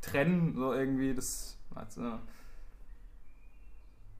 Trennen 0.00 0.54
so 0.54 0.72
irgendwie, 0.72 1.14
das 1.14 1.58
also, 1.74 2.18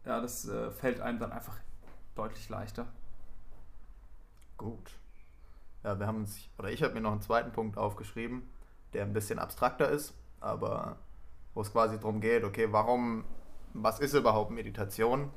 ja, 0.04 0.20
das 0.20 0.48
äh, 0.48 0.70
fällt 0.70 1.00
einem 1.00 1.18
dann 1.18 1.32
einfach 1.32 1.56
deutlich 2.14 2.48
leichter. 2.48 2.86
Gut. 4.56 4.97
Ja, 5.84 5.98
wir 5.98 6.06
haben 6.06 6.18
uns, 6.18 6.48
oder 6.58 6.70
ich 6.70 6.82
habe 6.82 6.94
mir 6.94 7.00
noch 7.00 7.12
einen 7.12 7.20
zweiten 7.20 7.52
Punkt 7.52 7.78
aufgeschrieben, 7.78 8.42
der 8.92 9.04
ein 9.04 9.12
bisschen 9.12 9.38
abstrakter 9.38 9.88
ist, 9.88 10.14
aber 10.40 10.98
wo 11.54 11.60
es 11.60 11.72
quasi 11.72 11.96
darum 11.96 12.20
geht, 12.20 12.44
okay, 12.44 12.68
warum, 12.72 13.24
was 13.74 14.00
ist 14.00 14.14
überhaupt 14.14 14.50
Meditation? 14.50 15.30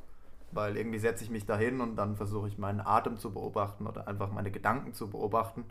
Weil 0.52 0.76
irgendwie 0.78 1.00
setze 1.00 1.24
ich 1.24 1.30
mich 1.30 1.46
dahin 1.46 1.80
und 1.80 1.96
dann 1.96 2.16
versuche 2.16 2.48
ich 2.48 2.58
meinen 2.58 2.82
Atem 2.82 3.18
zu 3.18 3.32
beobachten 3.34 3.88
oder 3.88 4.08
einfach 4.08 4.32
meine 4.32 4.52
Gedanken 4.52 4.94
zu 4.94 5.10
beobachten. 5.10 5.66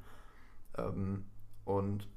Ähm, 0.79 1.27
und 1.65 2.09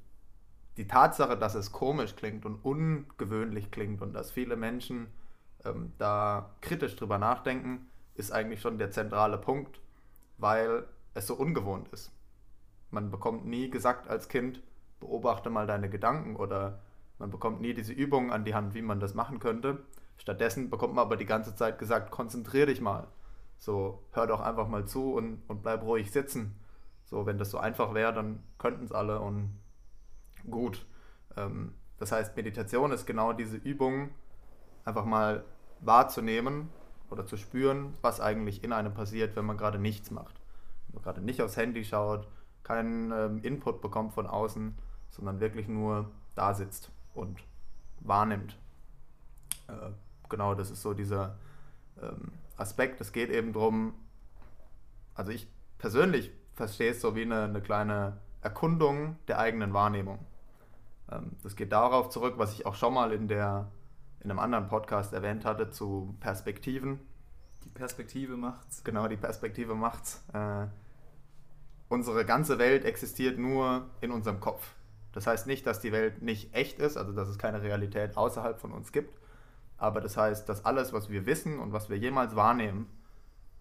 die 0.76 0.88
Tatsache, 0.88 1.36
dass 1.36 1.54
es 1.54 1.72
komisch 1.72 2.16
klingt 2.16 2.46
und 2.46 2.56
ungewöhnlich 2.64 3.70
klingt 3.70 4.02
und 4.02 4.12
dass 4.12 4.30
viele 4.30 4.56
Menschen 4.56 5.08
ähm, 5.64 5.92
da 5.98 6.50
kritisch 6.60 6.96
drüber 6.96 7.18
nachdenken, 7.18 7.86
ist 8.14 8.32
eigentlich 8.32 8.60
schon 8.60 8.78
der 8.78 8.90
zentrale 8.90 9.38
Punkt, 9.38 9.80
weil 10.38 10.86
es 11.14 11.26
so 11.26 11.34
ungewohnt 11.34 11.88
ist. 11.88 12.10
Man 12.94 13.10
bekommt 13.10 13.44
nie 13.44 13.70
gesagt 13.70 14.08
als 14.08 14.28
Kind, 14.28 14.62
beobachte 15.00 15.50
mal 15.50 15.66
deine 15.66 15.90
Gedanken 15.90 16.36
oder 16.36 16.80
man 17.18 17.30
bekommt 17.30 17.60
nie 17.60 17.74
diese 17.74 17.92
Übungen 17.92 18.30
an 18.30 18.44
die 18.44 18.54
Hand, 18.54 18.74
wie 18.74 18.82
man 18.82 19.00
das 19.00 19.14
machen 19.14 19.40
könnte. 19.40 19.82
Stattdessen 20.16 20.70
bekommt 20.70 20.94
man 20.94 21.04
aber 21.04 21.16
die 21.16 21.26
ganze 21.26 21.56
Zeit 21.56 21.80
gesagt, 21.80 22.12
konzentrier 22.12 22.66
dich 22.66 22.80
mal. 22.80 23.08
So, 23.58 24.04
hör 24.12 24.28
doch 24.28 24.40
einfach 24.40 24.68
mal 24.68 24.86
zu 24.86 25.12
und, 25.12 25.42
und 25.48 25.62
bleib 25.62 25.82
ruhig 25.82 26.12
sitzen. 26.12 26.54
So, 27.04 27.26
wenn 27.26 27.36
das 27.36 27.50
so 27.50 27.58
einfach 27.58 27.94
wäre, 27.94 28.12
dann 28.12 28.44
könnten 28.58 28.84
es 28.84 28.92
alle 28.92 29.20
und 29.20 29.58
gut. 30.48 30.86
Ähm, 31.36 31.74
das 31.98 32.12
heißt, 32.12 32.36
Meditation 32.36 32.92
ist 32.92 33.06
genau 33.06 33.32
diese 33.32 33.56
Übung, 33.56 34.10
einfach 34.84 35.04
mal 35.04 35.44
wahrzunehmen 35.80 36.70
oder 37.10 37.26
zu 37.26 37.36
spüren, 37.36 37.94
was 38.02 38.20
eigentlich 38.20 38.62
in 38.62 38.72
einem 38.72 38.94
passiert, 38.94 39.34
wenn 39.34 39.46
man 39.46 39.56
gerade 39.56 39.80
nichts 39.80 40.12
macht. 40.12 40.40
Wenn 40.86 40.94
man 40.94 41.02
gerade 41.02 41.20
nicht 41.20 41.42
aufs 41.42 41.56
Handy 41.56 41.84
schaut, 41.84 42.28
keinen 42.64 43.12
ähm, 43.12 43.38
Input 43.42 43.80
bekommt 43.80 44.14
von 44.14 44.26
außen, 44.26 44.74
sondern 45.10 45.40
wirklich 45.40 45.68
nur 45.68 46.10
da 46.34 46.54
sitzt 46.54 46.90
und 47.14 47.38
wahrnimmt. 48.00 48.58
Äh, 49.68 49.90
genau, 50.28 50.54
das 50.54 50.70
ist 50.70 50.82
so 50.82 50.94
dieser 50.94 51.36
ähm, 52.02 52.32
Aspekt. 52.56 53.00
Es 53.00 53.12
geht 53.12 53.30
eben 53.30 53.52
darum, 53.52 53.94
also 55.14 55.30
ich 55.30 55.48
persönlich 55.78 56.32
verstehe 56.54 56.90
es 56.90 57.00
so 57.00 57.14
wie 57.14 57.22
eine, 57.22 57.44
eine 57.44 57.60
kleine 57.60 58.18
Erkundung 58.40 59.16
der 59.28 59.38
eigenen 59.38 59.72
Wahrnehmung. 59.72 60.18
Ähm, 61.10 61.32
das 61.42 61.56
geht 61.56 61.72
darauf 61.72 62.08
zurück, 62.08 62.34
was 62.38 62.52
ich 62.54 62.66
auch 62.66 62.74
schon 62.74 62.94
mal 62.94 63.12
in, 63.12 63.28
der, 63.28 63.70
in 64.20 64.30
einem 64.30 64.38
anderen 64.38 64.68
Podcast 64.68 65.12
erwähnt 65.12 65.44
hatte, 65.44 65.70
zu 65.70 66.16
Perspektiven. 66.20 67.00
Die 67.64 67.70
Perspektive 67.70 68.36
macht's. 68.36 68.84
Genau, 68.84 69.08
die 69.08 69.16
Perspektive 69.16 69.74
macht's. 69.74 70.24
Äh, 70.32 70.66
unsere 71.94 72.24
ganze 72.26 72.58
Welt 72.58 72.84
existiert 72.84 73.38
nur 73.38 73.88
in 74.00 74.10
unserem 74.10 74.40
Kopf. 74.40 74.74
Das 75.12 75.28
heißt 75.28 75.46
nicht, 75.46 75.64
dass 75.64 75.80
die 75.80 75.92
Welt 75.92 76.22
nicht 76.22 76.52
echt 76.52 76.80
ist, 76.80 76.96
also 76.96 77.12
dass 77.12 77.28
es 77.28 77.38
keine 77.38 77.62
Realität 77.62 78.16
außerhalb 78.16 78.58
von 78.60 78.72
uns 78.72 78.90
gibt, 78.90 79.16
aber 79.78 80.00
das 80.00 80.16
heißt, 80.16 80.48
dass 80.48 80.64
alles, 80.64 80.92
was 80.92 81.08
wir 81.08 81.24
wissen 81.24 81.60
und 81.60 81.72
was 81.72 81.88
wir 81.88 81.96
jemals 81.96 82.34
wahrnehmen, 82.34 82.90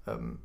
ähm, 0.08 0.40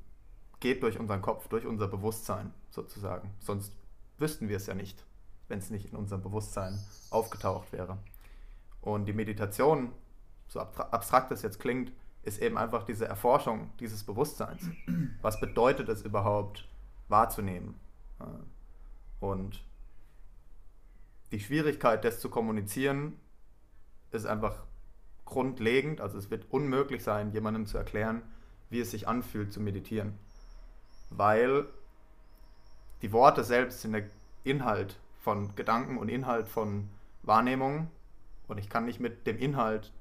geht 0.61 0.83
durch 0.83 1.01
unseren 1.01 1.23
Kopf, 1.23 1.49
durch 1.49 1.67
unser 1.67 1.89
Bewusstsein 1.89 2.53
sozusagen. 2.71 3.31
Sonst 3.41 3.73
wüssten 4.19 4.49
wir 4.51 4.59
es 4.59 4.67
ja 4.67 4.75
nicht, 4.75 5.03
wenn 5.49 5.59
es 5.59 5.71
nicht 5.71 5.91
in 5.91 5.97
unserem 5.97 6.23
Bewusstsein 6.23 6.79
aufgetaucht 7.11 7.73
wäre. 7.73 7.97
Und 8.83 9.07
die 9.07 9.15
Meditation, 9.15 9.93
so 10.47 10.61
abstrakt 10.61 11.31
das 11.31 11.41
jetzt 11.43 11.59
klingt, 11.59 11.91
ist 12.23 12.43
eben 12.43 12.59
einfach 12.59 12.83
diese 12.83 13.07
Erforschung 13.07 13.71
dieses 13.81 14.05
Bewusstseins. 14.05 14.69
Was 15.23 15.41
bedeutet 15.41 15.89
es 15.89 16.03
überhaupt, 16.03 16.68
wahrzunehmen. 17.09 17.75
Und 19.21 19.65
die 21.33 21.41
Schwierigkeit, 21.41 22.05
das 22.05 22.21
zu 22.21 22.31
kommunizieren, 22.31 23.19
ist 24.11 24.27
einfach 24.27 24.65
grundlegend. 25.25 26.01
Also 26.01 26.19
es 26.19 26.31
wird 26.31 26.47
unmöglich 26.51 27.03
sein, 27.03 27.33
jemandem 27.33 27.67
zu 27.67 27.77
erklären, 27.77 28.23
wie 28.71 28.81
es 28.81 28.91
sich 28.91 29.09
anfühlt 29.09 29.53
zu 29.53 29.61
meditieren. 29.61 30.19
Weil 31.11 31.67
die 33.03 33.13
Worte 33.13 33.45
selbst 33.45 33.83
sind 33.83 33.93
der 33.93 34.05
Inhalt 34.45 34.99
von 35.21 35.55
Gedanken 35.55 35.99
und 35.99 36.09
Inhalt 36.09 36.49
von 36.49 36.89
Wahrnehmungen. 37.23 37.91
Und 38.47 38.59
ich 38.59 38.71
kann 38.71 38.87
nicht 38.87 39.01
mit 39.01 39.27
dem 39.27 39.39
Inhalt 39.39 39.93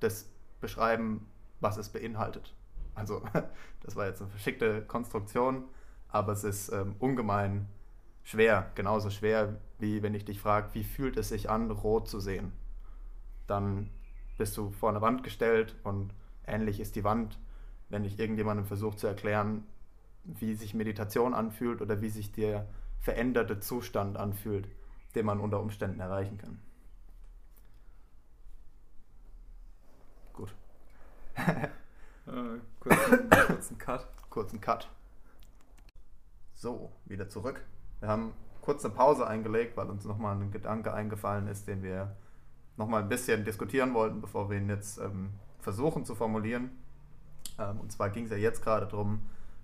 das 0.00 0.28
beschreiben, 0.60 1.26
was 1.60 1.78
es 1.78 1.88
beinhaltet. 1.88 2.54
Also 2.94 3.22
das 3.82 3.96
war 3.96 4.06
jetzt 4.06 4.20
eine 4.20 4.30
verschickte 4.30 4.82
Konstruktion, 4.82 5.64
aber 6.08 6.32
es 6.32 6.44
ist 6.44 6.72
ähm, 6.72 6.96
ungemein 6.98 7.68
schwer, 8.22 8.70
genauso 8.74 9.10
schwer 9.10 9.60
wie 9.78 10.02
wenn 10.02 10.14
ich 10.14 10.24
dich 10.24 10.40
frage, 10.40 10.68
wie 10.72 10.84
fühlt 10.84 11.16
es 11.16 11.28
sich 11.28 11.50
an, 11.50 11.70
rot 11.70 12.08
zu 12.08 12.20
sehen. 12.20 12.52
Dann 13.46 13.90
bist 14.38 14.56
du 14.56 14.70
vor 14.70 14.90
eine 14.90 15.00
Wand 15.00 15.22
gestellt 15.22 15.76
und 15.84 16.12
ähnlich 16.46 16.80
ist 16.80 16.96
die 16.96 17.04
Wand, 17.04 17.38
wenn 17.88 18.04
ich 18.04 18.18
irgendjemandem 18.18 18.66
versuche 18.66 18.96
zu 18.96 19.06
erklären, 19.06 19.64
wie 20.24 20.54
sich 20.54 20.74
Meditation 20.74 21.34
anfühlt 21.34 21.80
oder 21.80 22.00
wie 22.00 22.08
sich 22.08 22.32
der 22.32 22.66
veränderte 23.00 23.60
Zustand 23.60 24.16
anfühlt, 24.16 24.68
den 25.14 25.26
man 25.26 25.40
unter 25.40 25.60
Umständen 25.60 26.00
erreichen 26.00 26.38
kann. 26.38 26.58
Gut. 30.32 30.54
äh, 31.36 31.68
kurzen, 32.80 33.30
kurzen 33.46 33.78
Cut. 33.78 34.08
Kurzen 34.30 34.60
Cut. 34.60 34.90
So, 36.56 36.90
wieder 37.04 37.28
zurück. 37.28 37.60
Wir 38.00 38.08
haben 38.08 38.32
kurz 38.62 38.82
eine 38.82 38.94
Pause 38.94 39.26
eingelegt, 39.26 39.76
weil 39.76 39.90
uns 39.90 40.06
nochmal 40.06 40.36
ein 40.36 40.50
Gedanke 40.50 40.92
eingefallen 40.94 41.48
ist, 41.48 41.68
den 41.68 41.82
wir 41.82 42.16
nochmal 42.78 43.02
ein 43.02 43.10
bisschen 43.10 43.44
diskutieren 43.44 43.92
wollten, 43.92 44.22
bevor 44.22 44.48
wir 44.48 44.56
ihn 44.56 44.70
jetzt 44.70 44.98
ähm, 44.98 45.34
versuchen 45.60 46.06
zu 46.06 46.14
formulieren. 46.14 46.70
Ähm, 47.58 47.78
und 47.80 47.92
zwar 47.92 48.08
ging 48.08 48.24
es 48.24 48.30
ja 48.30 48.38
jetzt 48.38 48.62
gerade 48.62 48.86
darum, 48.86 49.20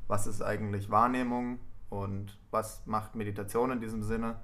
was 0.07 0.27
ist 0.27 0.43
eigentlich 0.43 0.91
Wahrnehmung 0.91 1.61
und 1.89 2.39
was 2.51 2.87
macht 2.87 3.15
Meditation 3.15 3.71
in 3.71 3.81
diesem 3.81 4.03
Sinne. 4.03 4.37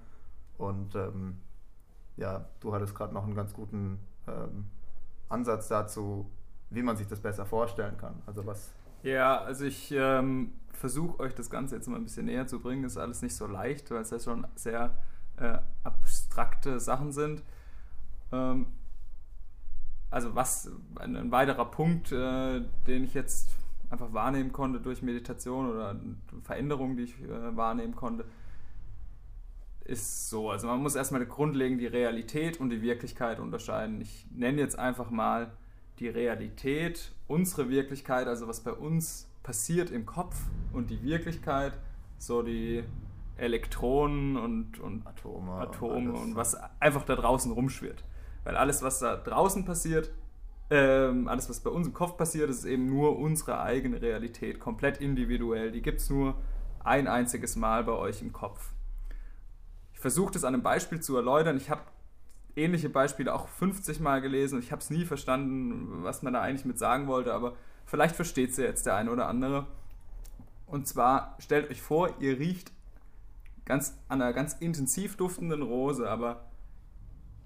Und 0.57 0.95
ähm, 0.95 1.43
ja, 2.17 2.47
du 2.61 2.75
hattest 2.75 2.95
gerade 2.95 3.13
noch 3.13 3.25
einen 3.25 3.35
ganz 3.35 3.53
guten 3.53 4.01
ähm, 4.27 4.71
Ansatz 5.29 5.69
dazu, 5.69 6.31
wie 6.71 6.83
man 6.83 6.97
sich 6.97 7.09
das 7.09 7.21
besser 7.21 7.45
vorstellen 7.45 7.99
kann. 7.99 8.23
Also 8.25 8.47
was. 8.47 8.73
Ja, 9.03 9.41
also 9.41 9.65
ich 9.65 9.93
ähm, 9.93 10.53
versuche 10.73 11.21
euch 11.21 11.35
das 11.35 11.51
Ganze 11.51 11.77
jetzt 11.77 11.89
mal 11.89 11.97
ein 11.97 12.05
bisschen 12.05 12.27
näher 12.27 12.47
zu 12.47 12.61
bringen. 12.61 12.85
Ist 12.85 12.97
alles 12.97 13.23
nicht 13.23 13.35
so 13.35 13.47
leicht, 13.47 13.91
weil 13.91 14.03
es 14.03 14.11
ja 14.11 14.19
schon 14.19 14.47
sehr 14.55 14.97
äh, 15.37 15.59
abstrakte 15.85 16.81
Sachen 16.81 17.13
sind. 17.13 17.43
Ähm, 18.33 18.67
also 20.11 20.35
was 20.35 20.71
ein, 20.97 21.17
ein 21.17 21.31
weiterer 21.31 21.67
Punkt, 21.67 22.13
äh, 22.13 22.63
den 22.87 23.05
ich 23.05 23.15
jetzt 23.15 23.51
einfach 23.91 24.13
wahrnehmen 24.13 24.53
konnte 24.53 24.81
durch 24.81 25.03
Meditation 25.03 25.71
oder 25.71 25.97
Veränderungen, 26.43 26.97
die 26.97 27.05
ich 27.05 27.23
äh, 27.23 27.57
wahrnehmen 27.57 27.95
konnte, 27.95 28.25
ist 29.85 30.29
so. 30.29 30.51
Also 30.51 30.67
man 30.67 30.83
muss 30.83 30.95
erstmal 30.95 31.25
grundlegend 31.25 31.81
die 31.81 31.87
Realität 31.87 32.61
und 32.61 32.71
die 32.71 32.83
Wirklichkeit 32.83 33.41
unterscheiden. 33.41 34.01
Ich 34.01 34.27
nenne 34.31 34.61
jetzt 34.61 34.79
einfach 34.79 35.11
mal 35.11 35.53
die 36.01 36.09
Realität, 36.09 37.13
unsere 37.27 37.69
Wirklichkeit, 37.69 38.27
also 38.27 38.49
was 38.49 38.61
bei 38.61 38.73
uns 38.73 39.29
passiert 39.43 39.91
im 39.91 40.07
Kopf 40.07 40.37
und 40.73 40.91
die 40.91 41.03
Wirklichkeit, 41.03 41.73
so 42.19 42.43
die 42.43 42.85
Elektronen 43.37 44.37
und, 44.37 44.81
und 44.81 45.07
Atome, 45.07 45.53
Atome 45.53 46.13
und, 46.13 46.17
und 46.17 46.37
was 46.37 46.57
einfach 46.81 47.05
da 47.05 47.17
draußen 47.17 47.53
rumschwirrt. 47.53 48.05
Weil 48.45 48.57
alles, 48.57 48.83
was 48.83 48.99
da 48.99 49.17
draußen 49.17 49.65
passiert, 49.65 50.11
ähm, 50.71 51.29
alles, 51.29 51.49
was 51.49 51.61
bei 51.61 51.71
uns 51.71 51.87
im 51.87 51.95
Kopf 51.95 52.17
passiert, 52.17 52.51
ist 52.51 52.65
eben 52.65 52.87
nur 52.87 53.19
unsere 53.19 53.61
eigene 53.61 54.03
Realität, 54.03 54.61
komplett 54.61 54.99
individuell. 54.99 55.71
Die 55.71 55.83
gibt 55.83 56.01
es 56.01 56.11
nur 56.11 56.35
ein 56.85 57.07
einziges 57.07 57.57
Mal 57.57 57.85
bei 57.85 57.93
euch 57.93 58.21
im 58.23 58.33
Kopf. 58.33 58.73
Ich 59.95 60.01
versuche 60.01 60.33
das 60.33 60.45
an 60.45 60.55
einem 60.55 60.63
Beispiel 60.63 61.01
zu 61.01 61.17
erläutern. 61.17 61.57
Ich 61.57 61.71
habe 61.71 61.83
ähnliche 62.59 62.89
Beispiele 62.89 63.35
auch 63.35 63.49
50 63.49 64.01
Mal 64.01 64.21
gelesen 64.21 64.59
ich 64.59 64.73
habe 64.73 64.83
es 64.83 64.91
nie 64.91 65.05
verstanden, 65.05 66.03
was 66.03 66.23
man 66.23 66.33
da 66.33 66.43
eigentlich 66.43 66.65
mit 66.65 66.79
sagen 66.79 67.07
wollte, 67.07 67.33
aber 67.33 67.55
Vielleicht 67.89 68.17
versteht 68.17 68.55
sie 68.55 68.65
jetzt 68.65 68.85
der 68.85 68.97
eine 68.97 69.11
oder 69.11 69.29
andere. 69.29 69.67
Und 70.67 70.87
zwar 70.87 71.37
stellt 71.39 71.71
euch 71.71 71.81
vor, 71.81 72.21
ihr 72.21 72.39
riecht 72.39 72.71
ganz, 73.65 73.99
an 74.09 74.21
einer 74.21 74.35
ganz 74.35 74.53
intensiv 74.53 75.17
duftenden 75.17 75.63
Rose, 75.63 76.09
aber 76.09 76.51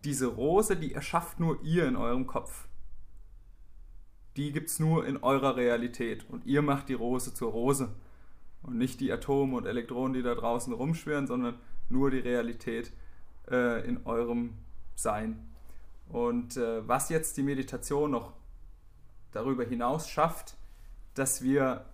diese 0.02 0.26
Rose, 0.26 0.76
die 0.76 0.94
erschafft 0.94 1.38
nur 1.38 1.62
ihr 1.62 1.86
in 1.86 1.94
eurem 1.94 2.26
Kopf. 2.26 2.66
Die 4.36 4.50
gibt 4.50 4.68
es 4.68 4.80
nur 4.80 5.06
in 5.06 5.18
eurer 5.18 5.54
Realität 5.54 6.28
und 6.28 6.44
ihr 6.44 6.60
macht 6.60 6.88
die 6.88 6.94
Rose 6.94 7.32
zur 7.32 7.52
Rose. 7.52 7.94
Und 8.64 8.78
nicht 8.78 8.98
die 8.98 9.12
Atome 9.12 9.56
und 9.56 9.66
Elektronen, 9.66 10.12
die 10.12 10.22
da 10.22 10.34
draußen 10.34 10.72
rumschwirren, 10.72 11.28
sondern 11.28 11.54
nur 11.88 12.10
die 12.10 12.18
Realität 12.18 12.92
äh, 13.48 13.86
in 13.86 14.04
eurem 14.06 14.54
Sein. 15.02 15.48
Und 16.08 16.56
äh, 16.56 16.86
was 16.86 17.08
jetzt 17.08 17.36
die 17.36 17.42
Meditation 17.42 18.10
noch 18.10 18.32
darüber 19.32 19.64
hinaus 19.64 20.08
schafft, 20.08 20.56
dass 21.14 21.42
wir 21.42 21.86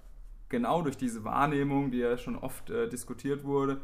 genau 0.48 0.82
durch 0.82 0.96
diese 0.96 1.24
Wahrnehmung, 1.24 1.90
die 1.90 1.98
ja 1.98 2.16
schon 2.16 2.36
oft 2.36 2.70
äh, 2.70 2.88
diskutiert 2.88 3.44
wurde, 3.44 3.80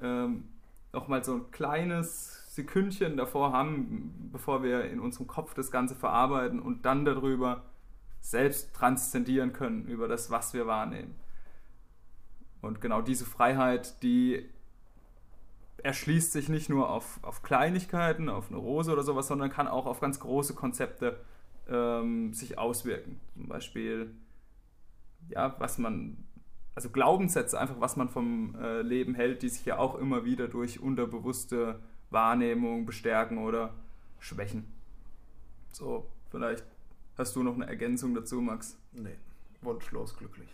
ähm, 0.00 0.44
auch 0.92 1.08
mal 1.08 1.22
so 1.22 1.34
ein 1.34 1.50
kleines 1.50 2.54
Sekündchen 2.54 3.16
davor 3.16 3.52
haben, 3.52 4.30
bevor 4.32 4.62
wir 4.62 4.84
in 4.90 5.00
unserem 5.00 5.26
Kopf 5.26 5.54
das 5.54 5.70
Ganze 5.70 5.94
verarbeiten 5.94 6.60
und 6.60 6.84
dann 6.84 7.04
darüber 7.04 7.62
selbst 8.20 8.74
transzendieren 8.74 9.52
können, 9.52 9.86
über 9.86 10.08
das, 10.08 10.30
was 10.30 10.54
wir 10.54 10.66
wahrnehmen. 10.66 11.14
Und 12.60 12.80
genau 12.80 13.00
diese 13.00 13.24
Freiheit, 13.24 14.02
die 14.02 14.48
erschließt 15.82 16.32
sich 16.32 16.48
nicht 16.48 16.68
nur 16.68 16.90
auf, 16.90 17.18
auf 17.22 17.42
Kleinigkeiten, 17.42 18.28
auf 18.28 18.48
eine 18.48 18.58
Rose 18.58 18.92
oder 18.92 19.02
sowas, 19.02 19.28
sondern 19.28 19.50
kann 19.50 19.68
auch 19.68 19.86
auf 19.86 20.00
ganz 20.00 20.20
große 20.20 20.54
Konzepte 20.54 21.20
ähm, 21.68 22.32
sich 22.32 22.58
auswirken. 22.58 23.20
Zum 23.34 23.48
Beispiel, 23.48 24.14
ja, 25.28 25.54
was 25.58 25.78
man, 25.78 26.24
also 26.74 26.90
Glaubenssätze, 26.90 27.58
einfach 27.58 27.80
was 27.80 27.96
man 27.96 28.08
vom 28.08 28.56
äh, 28.60 28.82
Leben 28.82 29.14
hält, 29.14 29.42
die 29.42 29.48
sich 29.48 29.64
ja 29.64 29.78
auch 29.78 29.96
immer 29.96 30.24
wieder 30.24 30.48
durch 30.48 30.80
unterbewusste 30.80 31.80
Wahrnehmung 32.10 32.86
bestärken 32.86 33.38
oder 33.38 33.74
schwächen. 34.18 34.72
So, 35.70 36.10
vielleicht 36.30 36.64
hast 37.16 37.36
du 37.36 37.42
noch 37.42 37.54
eine 37.54 37.66
Ergänzung 37.66 38.14
dazu, 38.14 38.40
Max? 38.40 38.78
Nee, 38.92 39.16
wunschlos 39.60 40.16
glücklich. 40.16 40.48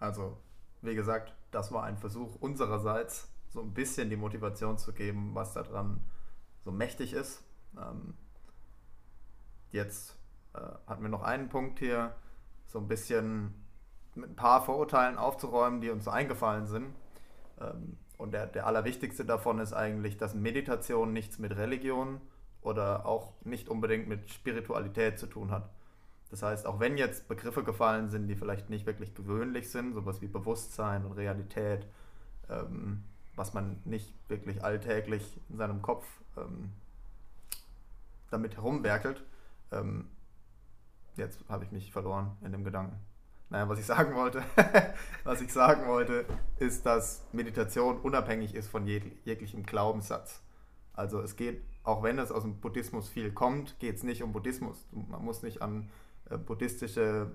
Also, 0.00 0.36
wie 0.82 0.94
gesagt, 0.94 1.32
das 1.50 1.72
war 1.72 1.84
ein 1.84 1.96
Versuch 1.96 2.36
unsererseits, 2.40 3.28
so 3.56 3.62
ein 3.62 3.72
bisschen 3.72 4.10
die 4.10 4.16
Motivation 4.16 4.76
zu 4.76 4.92
geben, 4.92 5.30
was 5.32 5.54
daran 5.54 6.04
so 6.62 6.70
mächtig 6.70 7.14
ist. 7.14 7.42
Ähm, 7.74 8.12
jetzt 9.70 10.14
äh, 10.52 10.58
hatten 10.86 11.02
wir 11.02 11.08
noch 11.08 11.22
einen 11.22 11.48
Punkt 11.48 11.78
hier, 11.78 12.14
so 12.66 12.78
ein 12.78 12.86
bisschen 12.86 13.54
mit 14.14 14.28
ein 14.28 14.36
paar 14.36 14.62
Vorurteilen 14.62 15.16
aufzuräumen, 15.16 15.80
die 15.80 15.88
uns 15.88 16.04
so 16.04 16.10
eingefallen 16.10 16.66
sind. 16.66 16.94
Ähm, 17.58 17.96
und 18.18 18.32
der, 18.32 18.46
der 18.46 18.66
allerwichtigste 18.66 19.24
davon 19.24 19.58
ist 19.58 19.72
eigentlich, 19.72 20.18
dass 20.18 20.34
Meditation 20.34 21.14
nichts 21.14 21.38
mit 21.38 21.56
Religion 21.56 22.20
oder 22.60 23.06
auch 23.06 23.32
nicht 23.42 23.70
unbedingt 23.70 24.06
mit 24.06 24.30
Spiritualität 24.30 25.18
zu 25.18 25.28
tun 25.28 25.50
hat. 25.50 25.70
Das 26.28 26.42
heißt, 26.42 26.66
auch 26.66 26.78
wenn 26.78 26.98
jetzt 26.98 27.26
Begriffe 27.26 27.64
gefallen 27.64 28.10
sind, 28.10 28.28
die 28.28 28.36
vielleicht 28.36 28.68
nicht 28.68 28.84
wirklich 28.84 29.14
gewöhnlich 29.14 29.70
sind, 29.70 29.94
sowas 29.94 30.20
wie 30.20 30.28
Bewusstsein 30.28 31.06
und 31.06 31.12
Realität, 31.12 31.86
ähm, 32.50 33.04
was 33.36 33.54
man 33.54 33.80
nicht 33.84 34.12
wirklich 34.28 34.64
alltäglich 34.64 35.40
in 35.48 35.58
seinem 35.58 35.82
Kopf 35.82 36.06
ähm, 36.36 36.72
damit 38.30 38.56
herumwerkelt, 38.56 39.22
ähm, 39.70 40.08
jetzt 41.16 41.44
habe 41.48 41.64
ich 41.64 41.70
mich 41.70 41.92
verloren 41.92 42.36
in 42.42 42.52
dem 42.52 42.64
Gedanken. 42.64 42.98
Naja, 43.48 43.68
was 43.68 43.78
ich 43.78 43.86
sagen 43.86 44.16
wollte, 44.16 44.42
was 45.24 45.40
ich 45.40 45.52
sagen 45.52 45.86
wollte, 45.86 46.24
ist, 46.58 46.84
dass 46.84 47.24
Meditation 47.32 48.00
unabhängig 48.00 48.54
ist 48.54 48.68
von 48.68 48.86
jeg 48.86 49.04
jeglichem 49.24 49.64
Glaubenssatz. 49.64 50.42
Also 50.94 51.20
es 51.20 51.36
geht, 51.36 51.62
auch 51.84 52.02
wenn 52.02 52.18
es 52.18 52.32
aus 52.32 52.42
dem 52.42 52.56
Buddhismus 52.56 53.08
viel 53.08 53.30
kommt, 53.30 53.78
geht 53.78 53.96
es 53.96 54.02
nicht 54.02 54.22
um 54.22 54.32
Buddhismus. 54.32 54.88
Man 54.90 55.24
muss 55.24 55.42
nicht 55.42 55.62
an 55.62 55.90
äh, 56.28 56.38
buddhistische 56.38 57.30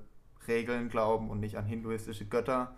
Regeln 0.47 0.89
glauben 0.89 1.29
und 1.29 1.39
nicht 1.39 1.57
an 1.57 1.65
hinduistische 1.65 2.25
Götter, 2.25 2.75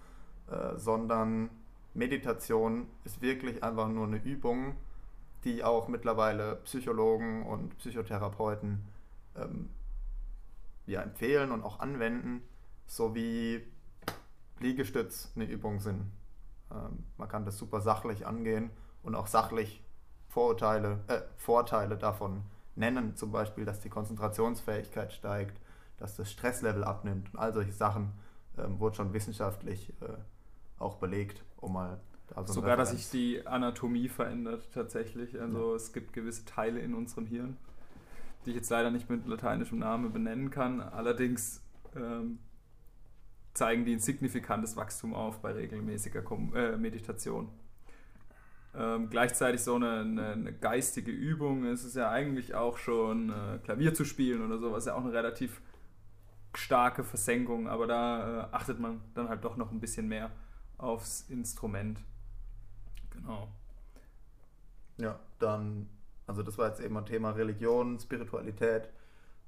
äh, 0.52 0.78
sondern 0.78 1.50
Meditation 1.94 2.88
ist 3.04 3.22
wirklich 3.22 3.64
einfach 3.64 3.88
nur 3.88 4.08
eine 4.08 4.18
Übung, 4.18 4.76
die 5.44 5.64
auch 5.64 5.88
mittlerweile 5.88 6.58
Psychologen 6.58 7.46
und 7.46 7.78
Psychotherapeuten 7.78 8.88
ähm, 9.36 9.70
ja, 10.86 11.02
empfehlen 11.02 11.52
und 11.52 11.64
auch 11.64 11.80
anwenden, 11.80 12.42
sowie 12.86 13.64
Liegestütz 14.60 15.32
eine 15.36 15.46
Übung 15.46 15.80
sind. 15.80 16.12
Ähm, 16.72 17.04
man 17.18 17.28
kann 17.28 17.46
das 17.46 17.58
super 17.58 17.82
sachlich 17.82 18.26
angehen 18.26 18.72
und 19.04 19.16
auch 19.16 19.28
sachlich 19.28 19.84
Vorurteile, 20.30 21.00
äh, 21.08 21.22
Vorteile 21.38 21.98
davon 21.98 22.44
nennen, 22.76 23.16
zum 23.16 23.32
Beispiel, 23.32 23.66
dass 23.66 23.82
die 23.82 23.90
Konzentrationsfähigkeit 23.90 25.14
steigt, 25.14 25.62
dass 25.98 26.16
das 26.16 26.32
Stresslevel 26.32 26.84
abnimmt 26.84 27.34
und 27.34 27.40
all 27.40 27.54
solche 27.54 27.72
Sachen 27.72 28.14
ähm, 28.58 28.80
wurde 28.80 28.96
schon 28.96 29.14
wissenschaftlich 29.14 29.90
äh, 30.02 30.18
auch 30.84 30.98
belegt, 30.98 31.44
um 31.58 31.74
mal 31.74 32.00
also 32.36 32.54
Sogar, 32.54 32.78
dass 32.78 32.92
sich 32.92 33.10
die 33.10 33.46
Anatomie 33.46 34.10
verändert 34.10 34.70
tatsächlich. 34.74 35.40
Also 35.40 35.72
ja. 35.72 35.76
es 35.76 35.94
gibt 35.94 36.14
gewisse 36.14 36.46
Teile 36.46 36.80
in 36.80 36.94
unserem 36.96 37.26
Hirn, 37.28 37.58
die 38.46 38.52
ich 38.52 38.56
jetzt 38.56 38.70
leider 38.70 38.92
nicht 38.92 39.10
mit 39.10 39.28
lateinischem 39.28 39.80
Namen 39.80 40.12
benennen 40.12 40.50
kann. 40.50 40.82
Allerdings 40.82 41.62
ähm, 41.96 42.40
zeigen 43.54 43.86
die 43.86 43.94
ein 43.94 44.00
signifikantes 44.00 44.76
Wachstum 44.76 45.14
auf 45.14 45.42
bei 45.42 45.52
regelmäßiger 45.52 46.22
Kom 46.22 46.56
äh, 46.56 46.76
Meditation. 46.76 47.50
Ähm, 48.76 49.10
gleichzeitig 49.12 49.62
so 49.62 49.76
eine, 49.76 50.00
eine, 50.00 50.28
eine, 50.32 50.54
geistige 50.54 51.12
Übung. 51.12 51.66
Es 51.66 51.84
ist 51.84 51.96
ja 51.96 52.10
eigentlich 52.10 52.56
auch 52.56 52.80
schon 52.80 53.30
äh, 53.30 53.60
Klavier 53.64 53.94
zu 53.94 54.04
spielen 54.04 54.44
oder 54.44 54.58
sowas, 54.58 54.86
ja 54.86 54.96
auch 54.96 55.04
eine 55.04 55.14
relativ 55.14 55.62
starke 56.56 57.04
Versenkung, 57.04 57.68
aber 57.68 57.86
da 57.86 58.46
äh, 58.46 58.48
achtet 58.52 58.80
man 58.80 59.02
dann 59.14 59.30
halt 59.30 59.44
doch 59.44 59.58
noch 59.58 59.72
ein 59.72 59.80
bisschen 59.80 60.08
mehr 60.08 60.32
aufs 60.78 61.22
Instrument. 61.30 62.00
Genau. 63.12 63.48
Ja, 64.98 65.20
dann, 65.40 65.90
also 66.28 66.44
das 66.44 66.58
war 66.58 66.68
jetzt 66.70 66.82
eben 66.82 66.98
ein 66.98 67.06
Thema 67.06 67.32
Religion, 67.32 68.00
Spiritualität, 68.00 68.90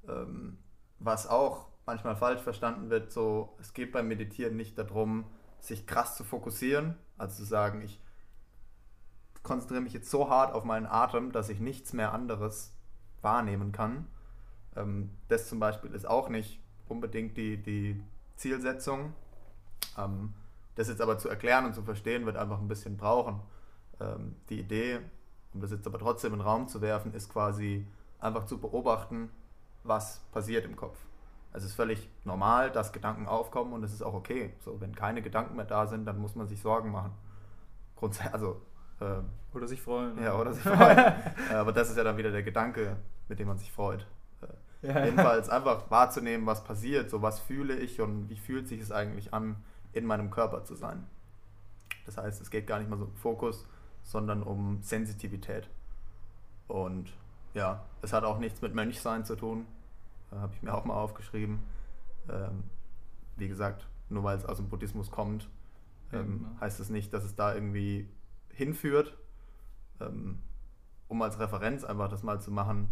ähm, 0.08 0.58
was 1.00 1.28
auch 1.28 1.68
manchmal 1.86 2.16
falsch 2.16 2.42
verstanden 2.42 2.90
wird, 2.90 3.12
so, 3.12 3.56
es 3.60 3.74
geht 3.74 3.92
beim 3.92 4.08
Meditieren 4.08 4.56
nicht 4.56 4.78
darum, 4.78 5.26
sich 5.60 5.86
krass 5.86 6.16
zu 6.16 6.24
fokussieren, 6.24 6.96
also 7.18 7.36
zu 7.36 7.46
sagen, 7.46 7.82
ich 7.82 8.02
konzentriere 9.44 9.82
mich 9.82 9.94
jetzt 9.94 10.10
so 10.10 10.30
hart 10.30 10.54
auf 10.54 10.64
meinen 10.64 10.88
Atem, 10.88 11.32
dass 11.32 11.50
ich 11.50 11.60
nichts 11.60 11.94
mehr 11.94 12.14
anderes 12.14 12.74
wahrnehmen 13.22 13.72
kann. 13.72 14.08
Ähm, 14.76 15.12
das 15.28 15.48
zum 15.48 15.60
Beispiel 15.60 15.92
ist 15.92 16.08
auch 16.08 16.30
nicht 16.30 16.60
unbedingt 16.88 17.38
die, 17.38 17.62
die 17.62 18.02
Zielsetzung. 18.36 19.14
Ähm, 19.98 20.34
das 20.76 20.88
jetzt 20.88 21.02
aber 21.02 21.18
zu 21.18 21.30
erklären 21.30 21.66
und 21.66 21.74
zu 21.74 21.84
verstehen, 21.84 22.26
wird 22.26 22.38
einfach 22.38 22.60
ein 22.60 22.68
bisschen 22.68 22.98
brauchen. 22.98 23.40
Ähm, 24.00 24.36
die 24.50 24.60
Idee, 24.60 25.00
um 25.54 25.62
das 25.62 25.72
jetzt 25.72 25.88
aber 25.88 26.00
trotzdem 26.00 26.34
in 26.34 26.40
den 26.40 26.48
Raum 26.48 26.68
zu 26.68 26.82
werfen, 26.82 27.14
ist 27.14 27.30
quasi 27.32 27.88
einfach 28.20 28.46
zu 28.46 28.60
beobachten, 28.60 29.30
was 29.84 30.20
passiert 30.32 30.66
im 30.66 30.76
Kopf. 30.76 30.98
Es 31.54 31.64
ist 31.64 31.74
völlig 31.74 32.10
normal, 32.26 32.70
dass 32.70 32.92
Gedanken 32.92 33.28
aufkommen 33.28 33.72
und 33.72 33.84
es 33.84 33.94
ist 33.94 34.02
auch 34.02 34.14
okay. 34.14 34.54
So, 34.60 34.82
wenn 34.82 34.94
keine 34.94 35.22
Gedanken 35.22 35.56
mehr 35.56 35.66
da 35.66 35.88
sind, 35.88 36.06
dann 36.06 36.20
muss 36.20 36.36
man 36.36 36.48
sich 36.48 36.62
Sorgen 36.62 36.92
machen. 36.92 37.14
Grundsätzlich, 37.96 38.34
also 38.34 38.62
äh, 39.00 39.56
oder 39.56 39.68
sich 39.68 39.82
freuen. 39.82 40.22
Ja, 40.22 40.36
oder 40.38 40.52
sich 40.54 40.64
freuen. 40.64 41.14
Aber 41.54 41.72
das 41.72 41.90
ist 41.90 41.98
ja 41.98 42.04
dann 42.04 42.18
wieder 42.18 42.32
der 42.32 42.44
Gedanke, 42.44 42.98
mit 43.30 43.40
dem 43.40 43.48
man 43.48 43.58
sich 43.58 43.72
freut. 43.72 44.06
Äh, 44.42 44.88
ja. 44.88 45.06
Jedenfalls 45.06 45.50
einfach 45.50 45.90
wahrzunehmen, 45.90 46.46
was 46.46 46.64
passiert, 46.66 47.10
so 47.10 47.22
was 47.22 47.40
fühle 47.40 47.76
ich 47.78 48.02
und 48.02 48.30
wie 48.30 48.38
fühlt 48.38 48.68
sich 48.68 48.82
es 48.82 48.92
eigentlich 48.92 49.34
an, 49.34 49.56
in 49.96 50.06
meinem 50.06 50.30
Körper 50.30 50.64
zu 50.64 50.76
sein. 50.76 51.06
Das 52.06 52.18
heißt, 52.18 52.42
es 52.42 52.52
geht 52.52 52.68
gar 52.68 52.80
nicht 52.80 52.90
mal 52.90 52.98
so 52.98 53.06
um 53.06 53.16
Fokus, 53.16 53.68
sondern 54.04 54.44
um 54.44 54.82
Sensitivität. 54.82 55.70
Und 56.68 57.12
ja, 57.54 57.86
es 58.02 58.14
hat 58.14 58.24
auch 58.24 58.38
nichts 58.38 58.62
mit 58.62 58.76
Mönchsein 58.76 59.26
zu 59.26 59.36
tun. 59.36 59.66
Äh, 60.32 60.36
Habe 60.36 60.54
ich 60.54 60.62
mir 60.62 60.74
auch 60.74 60.86
mal 60.86 60.96
aufgeschrieben. 60.96 61.60
Ähm, 62.30 62.64
wie 63.38 63.48
gesagt, 63.48 63.88
nur 64.10 64.24
weil 64.24 64.38
es 64.38 64.46
aus 64.46 64.58
dem 64.58 64.70
Buddhismus 64.70 65.10
kommt, 65.10 65.50
ähm, 66.14 66.48
ja, 66.54 66.62
heißt 66.62 66.80
es 66.80 66.90
nicht, 66.90 67.14
dass 67.14 67.24
es 67.24 67.36
da 67.36 67.56
irgendwie 67.56 68.08
hinführt. 68.50 69.18
Ähm, 70.00 70.42
um 71.08 71.22
als 71.22 71.40
Referenz 71.40 71.84
einfach 71.84 72.10
das 72.10 72.24
mal 72.24 72.42
zu 72.42 72.52
machen, 72.52 72.90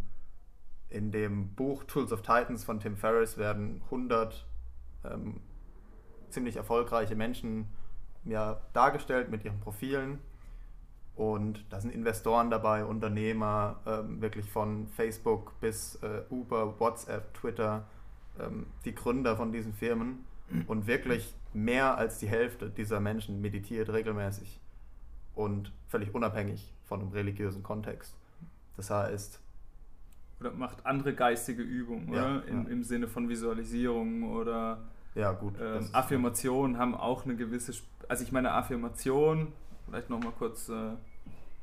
in 0.90 1.12
dem 1.12 1.54
Buch 1.56 1.84
Tools 1.86 2.12
of 2.12 2.22
Titans 2.22 2.64
von 2.64 2.80
Tim 2.80 2.96
Ferriss 2.96 3.38
werden 3.38 3.82
100 3.86 4.46
ähm, 5.04 5.42
ziemlich 6.34 6.56
erfolgreiche 6.56 7.16
Menschen 7.16 7.68
ja, 8.26 8.60
dargestellt 8.74 9.30
mit 9.30 9.46
ihren 9.46 9.60
Profilen. 9.60 10.20
Und 11.16 11.64
da 11.70 11.80
sind 11.80 11.94
Investoren 11.94 12.50
dabei, 12.50 12.86
Unternehmer, 12.86 13.80
ähm, 13.86 14.22
wirklich 14.22 14.50
von 14.50 14.88
Facebook 14.88 15.60
bis 15.60 15.96
äh, 16.02 16.24
Uber, 16.30 16.80
WhatsApp, 16.80 17.34
Twitter, 17.36 17.86
ähm, 18.40 18.66
die 18.84 18.96
Gründer 18.96 19.36
von 19.38 19.52
diesen 19.52 19.74
Firmen. 19.74 20.26
Und 20.68 20.86
wirklich 20.86 21.34
mehr 21.54 21.98
als 21.98 22.20
die 22.20 22.28
Hälfte 22.28 22.70
dieser 22.70 23.00
Menschen 23.00 23.42
meditiert 23.42 23.90
regelmäßig 23.90 24.60
und 25.36 25.72
völlig 25.88 26.14
unabhängig 26.14 26.74
von 26.84 27.00
einem 27.00 27.10
religiösen 27.10 27.64
Kontext. 27.64 28.16
Das 28.78 28.90
heißt. 28.90 29.40
Oder 30.40 30.52
macht 30.52 30.86
andere 30.86 31.14
geistige 31.16 31.64
Übungen, 31.64 32.14
ja, 32.14 32.38
oder? 32.38 32.48
In, 32.48 32.64
ja. 32.66 32.70
Im 32.70 32.84
Sinne 32.84 33.08
von 33.08 33.30
Visualisierung 33.30 34.24
oder 34.32 34.84
ja, 35.16 35.32
gut. 35.32 35.56
Ähm, 35.62 35.90
Affirmationen 35.92 36.78
haben 36.78 36.96
auch 36.96 37.26
eine 37.26 37.36
gewisse. 37.36 37.74
Also, 38.08 38.24
ich 38.24 38.32
meine, 38.32 38.52
Affirmation, 38.52 39.54
vielleicht 39.86 40.10
nochmal 40.10 40.34
kurz, 40.38 40.70
äh, 40.70 40.92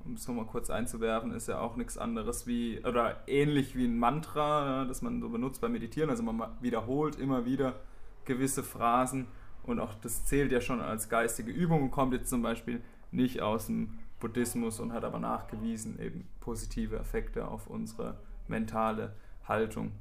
um 0.05 0.15
es 0.15 0.27
nochmal 0.27 0.47
kurz 0.47 0.71
einzuwerfen, 0.71 1.33
ist 1.33 1.49
ja 1.49 1.61
auch 1.61 1.77
nichts 1.77 1.99
anderes 1.99 2.47
wie, 2.47 2.85
oder 2.85 3.17
ähnlich 3.27 3.77
wie 3.77 3.87
ein 3.87 3.99
Mantra, 3.99 4.85
das 4.85 5.03
man 5.03 5.21
so 5.21 5.29
benutzt 5.29 5.61
beim 5.61 5.73
Meditieren. 5.73 6.11
Also, 6.11 6.23
man 6.23 6.51
wiederholt 6.61 7.17
immer 7.19 7.45
wieder 7.45 7.75
gewisse 8.25 8.63
Phrasen 8.63 9.27
und 9.65 9.81
auch 9.81 9.95
das 10.03 10.25
zählt 10.25 10.53
ja 10.53 10.61
schon 10.61 10.81
als 10.81 11.09
geistige 11.09 11.51
Übung 11.51 11.83
und 11.83 11.91
kommt 11.91 12.13
jetzt 12.13 12.31
zum 12.31 12.43
Beispiel 12.43 12.81
nicht 13.11 13.41
aus 13.41 13.67
dem 13.67 13.99
Buddhismus 14.21 14.81
und 14.81 14.93
hat 14.93 15.05
aber 15.05 15.19
nachgewiesen 15.19 15.99
eben 15.99 16.29
positive 16.41 16.97
Effekte 16.97 17.49
auf 17.49 17.67
unsere 17.67 18.19
mentale 18.49 19.15
Haltung. 19.47 19.93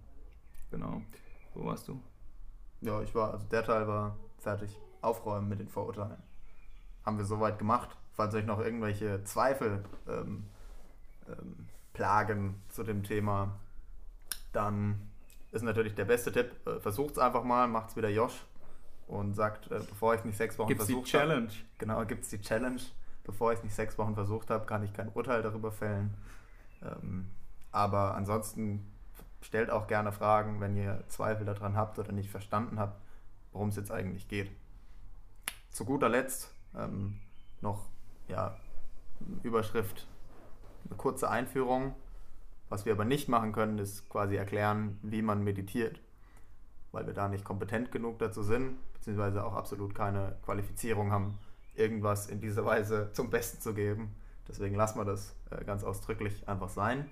Genau. 0.72 1.02
Wo 1.54 1.66
warst 1.66 1.88
du? 1.88 2.00
Ja, 2.82 3.02
ich 3.02 3.14
war, 3.16 3.34
also 3.34 3.46
der 3.48 3.64
Teil 3.64 3.88
war 3.88 4.16
fertig. 4.40 4.80
Aufräumen 5.02 5.48
mit 5.48 5.60
den 5.60 5.70
Vorurteilen. 5.70 6.22
Haben 7.06 7.18
wir 7.18 7.26
soweit 7.26 7.58
gemacht. 7.58 7.96
Falls 8.14 8.36
euch 8.36 8.46
noch 8.46 8.60
irgendwelche 8.60 9.24
Zweifel 9.24 9.84
ähm, 10.08 10.46
ähm, 11.28 11.68
plagen 11.94 12.62
zu 12.70 12.84
dem 12.84 13.04
Thema, 13.04 13.56
dann 14.52 15.10
ist 15.52 15.64
natürlich 15.64 15.96
der 15.96 16.06
beste 16.06 16.32
Tipp, 16.32 16.52
äh, 16.68 16.80
versucht 16.80 17.12
es 17.12 17.18
einfach 17.18 17.44
mal, 17.44 17.68
macht 17.68 17.90
es 17.90 17.96
wieder 17.96 18.10
Josh 18.10 18.46
und 19.08 19.34
sagt, 19.34 19.72
äh, 19.72 19.80
bevor 19.80 20.14
ich 20.14 20.20
es 20.20 20.26
nicht 20.26 20.38
sechs 20.38 20.58
Wochen 20.60 20.68
Gibt's 20.68 20.86
versucht 20.86 21.08
die 21.08 21.12
Challenge. 21.12 21.48
Hab, 21.48 21.80
genau, 21.80 22.06
gibt 22.06 22.24
es 22.24 22.30
die 22.30 22.42
Challenge. 22.42 22.82
Bevor 23.24 23.52
ich 23.52 23.60
es 23.60 23.64
nicht 23.64 23.76
sechs 23.76 23.98
Wochen 23.98 24.16
versucht 24.16 24.50
habe, 24.50 24.66
kann 24.66 24.84
ich 24.84 24.94
kein 24.94 25.10
Urteil 25.10 25.42
darüber 25.42 25.72
fällen. 25.72 26.16
Ähm, 26.84 27.30
aber 27.72 28.16
ansonsten 28.16 28.92
stellt 29.42 29.70
auch 29.70 29.88
gerne 29.88 30.12
Fragen, 30.12 30.60
wenn 30.60 30.76
ihr 30.76 31.04
Zweifel 31.08 31.46
daran 31.46 31.76
habt 31.76 32.00
oder 32.00 32.12
nicht 32.12 32.30
verstanden 32.30 32.80
habt, 32.80 33.00
worum 33.52 33.70
es 33.70 33.76
jetzt 33.76 33.92
eigentlich 33.92 34.28
geht. 34.28 34.52
Zu 35.70 35.86
guter 35.86 36.10
Letzt 36.10 36.54
ähm, 36.76 37.20
noch 37.62 37.86
ja, 38.28 38.58
Überschrift, 39.44 40.08
eine 40.86 40.98
kurze 40.98 41.30
Einführung. 41.30 41.96
Was 42.70 42.86
wir 42.86 42.94
aber 42.94 43.06
nicht 43.06 43.28
machen 43.30 43.52
können, 43.52 43.80
ist 43.80 44.08
quasi 44.10 44.36
erklären, 44.36 45.00
wie 45.02 45.24
man 45.24 45.44
meditiert, 45.44 46.00
weil 46.92 47.08
wir 47.08 47.14
da 47.14 47.28
nicht 47.28 47.44
kompetent 47.44 47.92
genug 47.92 48.20
dazu 48.20 48.44
sind, 48.44 48.78
beziehungsweise 48.94 49.44
auch 49.44 49.56
absolut 49.56 49.96
keine 49.96 50.38
Qualifizierung 50.46 51.12
haben, 51.12 51.40
irgendwas 51.74 52.28
in 52.28 52.42
dieser 52.42 52.66
Weise 52.66 53.10
zum 53.14 53.32
Besten 53.32 53.60
zu 53.60 53.74
geben. 53.74 54.16
Deswegen 54.48 54.76
lassen 54.76 55.00
wir 55.00 55.06
das 55.06 55.36
äh, 55.50 55.64
ganz 55.64 55.84
ausdrücklich 55.84 56.48
einfach 56.48 56.70
sein. 56.70 57.10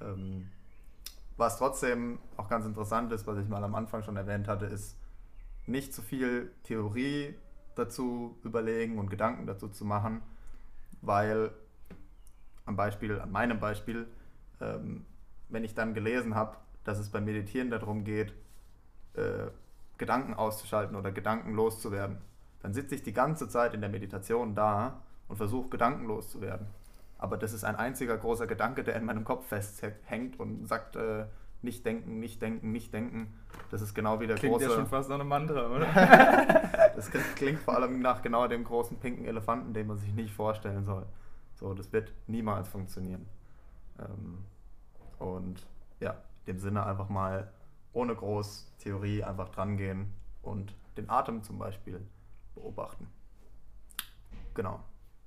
Ähm, 0.00 0.48
was 1.38 1.56
trotzdem 1.56 2.18
auch 2.36 2.48
ganz 2.48 2.66
interessant 2.66 3.12
ist, 3.12 3.26
was 3.26 3.38
ich 3.38 3.48
mal 3.48 3.62
am 3.62 3.74
Anfang 3.74 4.02
schon 4.02 4.16
erwähnt 4.16 4.48
hatte, 4.48 4.66
ist 4.66 4.98
nicht 5.66 5.94
zu 5.94 6.02
viel 6.02 6.50
Theorie 6.64 7.34
dazu 7.76 8.36
überlegen 8.42 8.98
und 8.98 9.08
Gedanken 9.08 9.46
dazu 9.46 9.68
zu 9.68 9.84
machen, 9.84 10.20
weil 11.00 11.52
am 12.66 12.76
Beispiel, 12.76 13.20
an 13.20 13.30
meinem 13.30 13.60
Beispiel, 13.60 14.08
ähm, 14.60 15.06
wenn 15.48 15.64
ich 15.64 15.74
dann 15.74 15.94
gelesen 15.94 16.34
habe, 16.34 16.56
dass 16.84 16.98
es 16.98 17.08
beim 17.08 17.24
Meditieren 17.24 17.70
darum 17.70 18.02
geht, 18.04 18.34
äh, 19.14 19.46
Gedanken 19.96 20.34
auszuschalten 20.34 20.96
oder 20.96 21.12
Gedanken 21.12 21.54
loszuwerden, 21.54 22.18
dann 22.60 22.74
sitze 22.74 22.96
ich 22.96 23.02
die 23.02 23.12
ganze 23.12 23.48
Zeit 23.48 23.74
in 23.74 23.80
der 23.80 23.90
Meditation 23.90 24.54
da 24.54 25.02
und 25.28 25.36
versuche 25.36 25.68
gedankenlos 25.68 26.30
zu 26.30 26.40
werden. 26.40 26.66
Aber 27.18 27.36
das 27.36 27.52
ist 27.52 27.64
ein 27.64 27.76
einziger 27.76 28.16
großer 28.16 28.46
Gedanke, 28.46 28.84
der 28.84 28.94
in 28.96 29.04
meinem 29.04 29.24
Kopf 29.24 29.46
festhängt 29.48 30.38
und 30.38 30.66
sagt, 30.66 30.96
äh, 30.96 31.26
nicht 31.60 31.84
denken, 31.84 32.20
nicht 32.20 32.40
denken, 32.40 32.70
nicht 32.70 32.94
denken. 32.94 33.34
Das 33.70 33.82
ist 33.82 33.94
genau 33.94 34.20
wie 34.20 34.28
der 34.28 34.36
Klingt 34.36 34.54
große. 34.54 34.68
ja 34.68 34.74
schon 34.74 34.86
fast 34.86 35.08
nach 35.08 35.18
einem 35.18 35.28
Mantra, 35.28 35.68
oder? 35.68 35.86
das 36.96 37.10
klingt 37.34 37.58
vor 37.58 37.74
allem 37.74 38.00
nach 38.00 38.22
genau 38.22 38.46
dem 38.46 38.62
großen 38.62 38.98
pinken 38.98 39.24
Elefanten, 39.24 39.74
den 39.74 39.88
man 39.88 39.96
sich 39.96 40.12
nicht 40.14 40.32
vorstellen 40.32 40.84
soll. 40.84 41.06
So, 41.56 41.74
das 41.74 41.92
wird 41.92 42.12
niemals 42.28 42.68
funktionieren. 42.68 43.26
Ähm, 43.98 44.44
und 45.18 45.66
ja, 45.98 46.12
in 46.46 46.54
dem 46.54 46.58
Sinne 46.60 46.86
einfach 46.86 47.08
mal 47.08 47.52
ohne 47.92 48.14
groß 48.14 48.72
Theorie 48.78 49.24
einfach 49.24 49.48
drangehen 49.48 50.12
und 50.42 50.76
den 50.96 51.10
Atem 51.10 51.42
zum 51.42 51.58
Beispiel 51.58 52.00
beobachten. 52.54 53.08
Genau. 54.54 54.80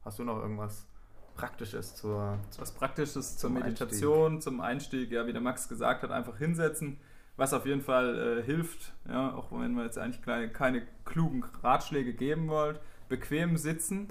Hast 0.04 0.20
du 0.20 0.24
noch 0.24 0.38
irgendwas 0.38 0.88
Praktisches 1.36 1.96
zur. 1.96 2.38
Was 2.58 2.72
Praktisches 2.72 3.38
zur 3.38 3.50
Meditation, 3.50 4.34
Einstieg. 4.34 4.44
zum 4.44 4.62
Einstieg, 4.62 5.12
ja, 5.12 5.28
wie 5.28 5.34
der 5.34 5.42
Max 5.42 5.68
gesagt 5.68 6.04
hat, 6.04 6.12
einfach 6.12 6.38
hinsetzen, 6.38 6.98
was 7.38 7.54
auf 7.54 7.66
jeden 7.66 7.82
Fall 7.82 8.40
äh, 8.40 8.44
hilft, 8.44 8.94
ja, 9.08 9.34
auch 9.34 9.52
wenn 9.52 9.74
wir 9.74 9.84
jetzt 9.84 9.98
eigentlich 9.98 10.22
keine, 10.22 10.50
keine 10.50 10.84
klugen 11.06 11.44
Ratschläge 11.64 12.14
geben 12.14 12.48
wollt. 12.48 12.80
Bequem 13.10 13.58
sitzen 13.58 14.08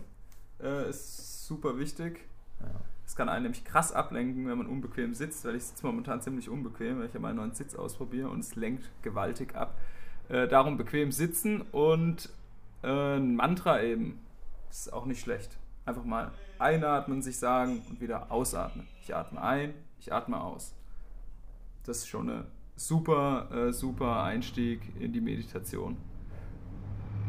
äh, 0.63 0.89
ist 0.89 1.47
super 1.47 1.79
wichtig. 1.79 2.27
Es 3.07 3.13
ja. 3.13 3.17
kann 3.17 3.29
einen 3.29 3.45
nämlich 3.45 3.65
krass 3.65 3.93
ablenken, 3.93 4.47
wenn 4.47 4.59
man 4.59 4.67
unbequem 4.67 5.15
sitzt, 5.15 5.45
weil 5.45 5.57
ich 5.57 5.65
sitze 5.65 5.87
momentan 5.87 6.21
ziemlich 6.21 6.49
unbequem, 6.49 6.99
weil 6.99 7.07
ich 7.07 7.15
ja 7.15 7.21
meinen 7.21 7.37
neuen 7.37 7.55
Sitz 7.55 7.75
ausprobiere 7.75 8.29
und 8.29 8.41
es 8.41 8.57
lenkt 8.57 8.91
gewaltig 9.03 9.55
ab. 9.55 9.79
Äh, 10.29 10.47
darum 10.49 10.77
bequem 10.77 11.11
sitzen 11.11 11.63
und 11.73 12.29
äh, 12.83 13.17
ein 13.17 13.37
Mantra 13.37 13.83
eben. 13.83 14.21
Ist 14.71 14.93
auch 14.93 15.07
nicht 15.07 15.21
schlecht. 15.21 15.59
Einfach 15.85 16.05
mal 16.05 16.31
einatmen, 16.61 17.23
sich 17.23 17.39
sagen 17.39 17.83
und 17.89 18.01
wieder 18.01 18.31
ausatmen. 18.31 18.87
Ich 19.03 19.15
atme 19.15 19.41
ein, 19.41 19.75
ich 19.99 20.13
atme 20.13 20.41
aus. 20.41 20.75
Das 21.85 21.99
ist 21.99 22.09
schon 22.09 22.31
ein 22.31 22.45
super, 22.77 23.51
äh, 23.51 23.73
super 23.73 24.23
Einstieg 24.23 24.81
in 24.99 25.13
die 25.13 25.21
Meditation. 25.21 25.97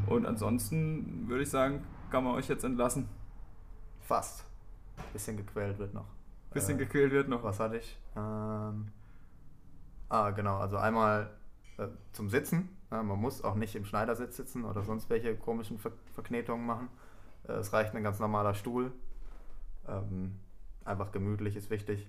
Und 0.07 0.25
ansonsten 0.25 1.27
würde 1.27 1.43
ich 1.43 1.49
sagen, 1.49 1.83
kann 2.09 2.23
man 2.23 2.35
euch 2.35 2.47
jetzt 2.49 2.63
entlassen. 2.63 3.07
Fast. 4.01 4.45
Bisschen 5.13 5.37
gequält 5.37 5.79
wird 5.79 5.93
noch. 5.93 6.07
Bisschen 6.53 6.75
äh, 6.75 6.79
gequält 6.79 7.11
wird 7.11 7.29
noch. 7.29 7.43
Was 7.43 7.59
hatte 7.59 7.77
ich? 7.77 7.97
Ähm, 8.15 8.91
ah, 10.09 10.31
genau. 10.31 10.57
Also 10.57 10.77
einmal 10.77 11.29
äh, 11.77 11.87
zum 12.11 12.29
Sitzen. 12.29 12.69
Ja, 12.91 13.01
man 13.03 13.19
muss 13.19 13.43
auch 13.43 13.55
nicht 13.55 13.75
im 13.75 13.85
Schneidersitz 13.85 14.35
sitzen 14.35 14.65
oder 14.65 14.83
sonst 14.83 15.09
welche 15.09 15.35
komischen 15.35 15.79
Ver 15.79 15.93
Verknetungen 16.13 16.65
machen. 16.65 16.89
Äh, 17.47 17.53
es 17.53 17.71
reicht 17.71 17.95
ein 17.95 18.03
ganz 18.03 18.19
normaler 18.19 18.53
Stuhl. 18.53 18.91
Ähm, 19.87 20.39
einfach 20.85 21.11
gemütlich 21.11 21.55
ist 21.55 21.69
wichtig. 21.69 22.07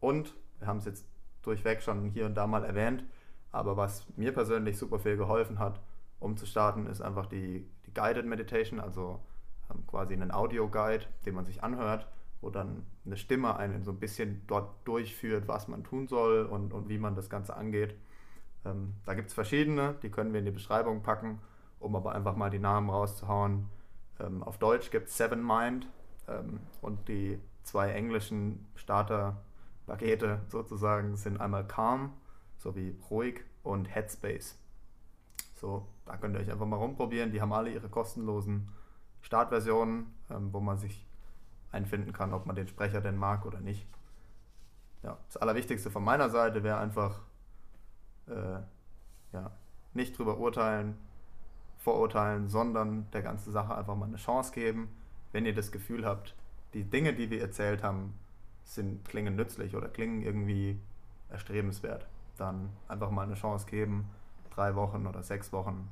Und 0.00 0.34
wir 0.58 0.66
haben 0.66 0.78
es 0.78 0.84
jetzt 0.84 1.06
durchweg 1.42 1.82
schon 1.82 2.10
hier 2.10 2.26
und 2.26 2.34
da 2.34 2.46
mal 2.46 2.64
erwähnt, 2.64 3.04
aber 3.52 3.76
was 3.76 4.06
mir 4.16 4.32
persönlich 4.32 4.78
super 4.78 4.98
viel 4.98 5.16
geholfen 5.16 5.58
hat, 5.58 5.80
um 6.18 6.36
zu 6.36 6.46
starten, 6.46 6.86
ist 6.86 7.00
einfach 7.00 7.26
die, 7.26 7.66
die 7.86 7.94
Guided 7.94 8.26
Meditation, 8.26 8.78
also 8.78 9.20
ähm, 9.70 9.86
quasi 9.86 10.14
einen 10.14 10.30
Audio-Guide, 10.30 11.06
den 11.24 11.34
man 11.34 11.46
sich 11.46 11.62
anhört, 11.62 12.06
wo 12.40 12.50
dann 12.50 12.86
eine 13.04 13.16
Stimme 13.16 13.56
einen 13.56 13.82
so 13.84 13.90
ein 13.90 13.98
bisschen 13.98 14.42
dort 14.46 14.70
durchführt, 14.86 15.48
was 15.48 15.68
man 15.68 15.82
tun 15.82 16.08
soll 16.08 16.44
und, 16.44 16.72
und 16.72 16.88
wie 16.88 16.98
man 16.98 17.14
das 17.14 17.30
Ganze 17.30 17.56
angeht. 17.56 17.94
Ähm, 18.64 18.94
da 19.04 19.14
gibt 19.14 19.28
es 19.28 19.34
verschiedene, 19.34 19.94
die 20.02 20.10
können 20.10 20.32
wir 20.32 20.40
in 20.40 20.46
die 20.46 20.52
Beschreibung 20.52 21.02
packen, 21.02 21.40
um 21.80 21.96
aber 21.96 22.12
einfach 22.12 22.36
mal 22.36 22.50
die 22.50 22.58
Namen 22.58 22.90
rauszuhauen. 22.90 23.66
Ähm, 24.20 24.42
auf 24.42 24.58
Deutsch 24.58 24.90
gibt 24.90 25.08
es 25.08 25.16
Seven 25.16 25.44
Mind 25.44 25.88
ähm, 26.30 26.60
und 26.80 27.08
die 27.08 27.38
zwei 27.62 27.90
englischen 27.92 28.66
Starter-Pakete 28.76 30.40
sozusagen 30.48 31.16
sind 31.16 31.40
einmal 31.40 31.66
Calm 31.66 32.12
sowie 32.58 32.96
ruhig 33.10 33.44
und 33.62 33.86
Headspace. 33.94 34.58
So, 35.54 35.86
da 36.06 36.16
könnt 36.16 36.34
ihr 36.36 36.40
euch 36.40 36.50
einfach 36.50 36.66
mal 36.66 36.76
rumprobieren. 36.76 37.32
Die 37.32 37.40
haben 37.40 37.52
alle 37.52 37.70
ihre 37.70 37.88
kostenlosen 37.88 38.68
Startversionen, 39.20 40.06
ähm, 40.30 40.52
wo 40.52 40.60
man 40.60 40.78
sich 40.78 41.06
einfinden 41.72 42.12
kann, 42.12 42.32
ob 42.32 42.46
man 42.46 42.56
den 42.56 42.68
Sprecher 42.68 43.00
denn 43.00 43.16
mag 43.16 43.44
oder 43.46 43.60
nicht. 43.60 43.86
Ja, 45.02 45.18
das 45.26 45.36
Allerwichtigste 45.36 45.90
von 45.90 46.04
meiner 46.04 46.30
Seite 46.30 46.62
wäre 46.62 46.78
einfach, 46.78 47.22
äh, 48.26 48.60
ja, 49.32 49.50
nicht 49.94 50.18
drüber 50.18 50.38
urteilen, 50.38 50.96
verurteilen, 51.78 52.48
sondern 52.48 53.10
der 53.12 53.22
ganzen 53.22 53.52
Sache 53.52 53.74
einfach 53.74 53.96
mal 53.96 54.06
eine 54.06 54.16
Chance 54.16 54.52
geben. 54.52 54.88
Wenn 55.32 55.46
ihr 55.46 55.54
das 55.54 55.72
Gefühl 55.72 56.04
habt, 56.04 56.34
die 56.74 56.84
Dinge, 56.84 57.12
die 57.12 57.30
wir 57.30 57.40
erzählt 57.40 57.82
haben, 57.82 58.14
sind, 58.64 59.04
klingen 59.04 59.36
nützlich 59.36 59.74
oder 59.74 59.88
klingen 59.88 60.22
irgendwie 60.22 60.78
erstrebenswert, 61.28 62.06
dann 62.36 62.70
einfach 62.88 63.10
mal 63.10 63.22
eine 63.22 63.34
Chance 63.34 63.66
geben, 63.66 64.08
drei 64.54 64.74
Wochen 64.74 65.06
oder 65.06 65.22
sechs 65.22 65.52
Wochen, 65.52 65.88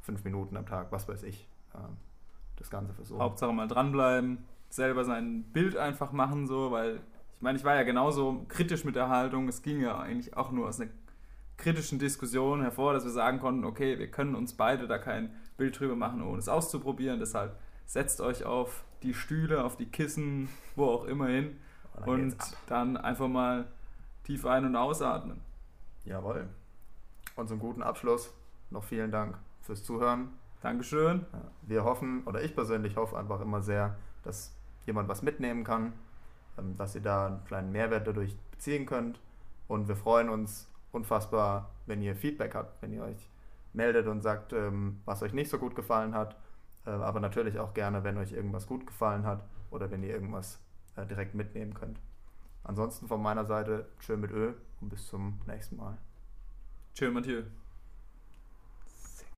fünf 0.00 0.24
Minuten 0.24 0.56
am 0.56 0.66
Tag, 0.66 0.90
was 0.92 1.08
weiß 1.08 1.22
ich, 1.24 1.48
ähm, 1.74 1.96
das 2.56 2.70
Ganze 2.70 2.92
versuchen. 2.94 3.20
Hauptsache 3.20 3.52
mal 3.52 3.68
dranbleiben, 3.68 4.44
selber 4.68 5.04
sein 5.04 5.44
Bild 5.52 5.76
einfach 5.76 6.12
machen, 6.12 6.46
so, 6.46 6.70
weil 6.70 7.00
ich 7.36 7.42
meine, 7.42 7.58
ich 7.58 7.64
war 7.64 7.74
ja 7.74 7.82
genauso 7.82 8.44
kritisch 8.48 8.84
mit 8.84 8.94
der 8.94 9.08
Haltung. 9.08 9.48
Es 9.48 9.62
ging 9.62 9.80
ja 9.80 9.98
eigentlich 9.98 10.36
auch 10.36 10.52
nur 10.52 10.68
aus 10.68 10.80
einer 10.80 10.90
kritischen 11.56 11.98
Diskussion 11.98 12.62
hervor, 12.62 12.92
dass 12.92 13.04
wir 13.04 13.10
sagen 13.10 13.40
konnten, 13.40 13.64
okay, 13.64 13.98
wir 13.98 14.10
können 14.10 14.36
uns 14.36 14.54
beide 14.54 14.86
da 14.86 14.98
kein 14.98 15.34
Bild 15.56 15.78
drüber 15.78 15.96
machen, 15.96 16.22
ohne 16.22 16.38
es 16.38 16.48
auszuprobieren. 16.48 17.18
Deshalb 17.18 17.58
setzt 17.92 18.22
euch 18.22 18.44
auf 18.44 18.84
die 19.02 19.12
Stühle, 19.12 19.64
auf 19.64 19.76
die 19.76 19.84
Kissen, 19.84 20.48
wo 20.76 20.86
auch 20.86 21.04
immer 21.04 21.26
hin 21.26 21.58
dann 21.94 22.08
und 22.08 22.36
dann 22.66 22.96
einfach 22.96 23.28
mal 23.28 23.66
tief 24.24 24.46
ein- 24.46 24.64
und 24.64 24.76
ausatmen. 24.76 25.42
Jawohl. 26.06 26.48
Und 27.36 27.48
zum 27.48 27.58
guten 27.58 27.82
Abschluss 27.82 28.32
noch 28.70 28.82
vielen 28.82 29.10
Dank 29.10 29.36
fürs 29.60 29.84
Zuhören. 29.84 30.30
Dankeschön. 30.62 31.26
Wir 31.60 31.84
hoffen, 31.84 32.22
oder 32.24 32.42
ich 32.42 32.54
persönlich 32.54 32.96
hoffe 32.96 33.18
einfach 33.18 33.42
immer 33.42 33.60
sehr, 33.60 33.94
dass 34.22 34.56
jemand 34.86 35.10
was 35.10 35.20
mitnehmen 35.20 35.62
kann, 35.62 35.92
ähm, 36.58 36.74
dass 36.76 36.94
ihr 36.94 37.02
da 37.02 37.26
einen 37.26 37.44
kleinen 37.44 37.72
Mehrwert 37.72 38.06
dadurch 38.06 38.38
beziehen 38.52 38.86
könnt. 38.86 39.20
Und 39.68 39.88
wir 39.88 39.96
freuen 39.96 40.30
uns 40.30 40.66
unfassbar, 40.92 41.68
wenn 41.84 42.00
ihr 42.00 42.16
Feedback 42.16 42.54
habt, 42.54 42.80
wenn 42.80 42.94
ihr 42.94 43.02
euch 43.02 43.28
meldet 43.74 44.06
und 44.06 44.22
sagt, 44.22 44.54
ähm, 44.54 45.02
was 45.04 45.22
euch 45.22 45.34
nicht 45.34 45.50
so 45.50 45.58
gut 45.58 45.74
gefallen 45.74 46.14
hat. 46.14 46.36
Äh, 46.86 46.90
aber 46.90 47.20
natürlich 47.20 47.58
auch 47.58 47.74
gerne, 47.74 48.04
wenn 48.04 48.18
euch 48.18 48.32
irgendwas 48.32 48.66
gut 48.66 48.86
gefallen 48.86 49.24
hat 49.24 49.44
oder 49.70 49.90
wenn 49.90 50.02
ihr 50.02 50.10
irgendwas 50.10 50.60
äh, 50.96 51.06
direkt 51.06 51.34
mitnehmen 51.34 51.74
könnt. 51.74 52.00
Ansonsten 52.64 53.08
von 53.08 53.22
meiner 53.22 53.44
Seite, 53.44 53.88
schön 53.98 54.20
mit 54.20 54.30
Öl 54.30 54.54
und 54.80 54.88
bis 54.88 55.06
zum 55.06 55.40
nächsten 55.46 55.76
Mal. 55.76 55.98
Tschö, 56.94 57.10
Matthieu. 57.10 57.42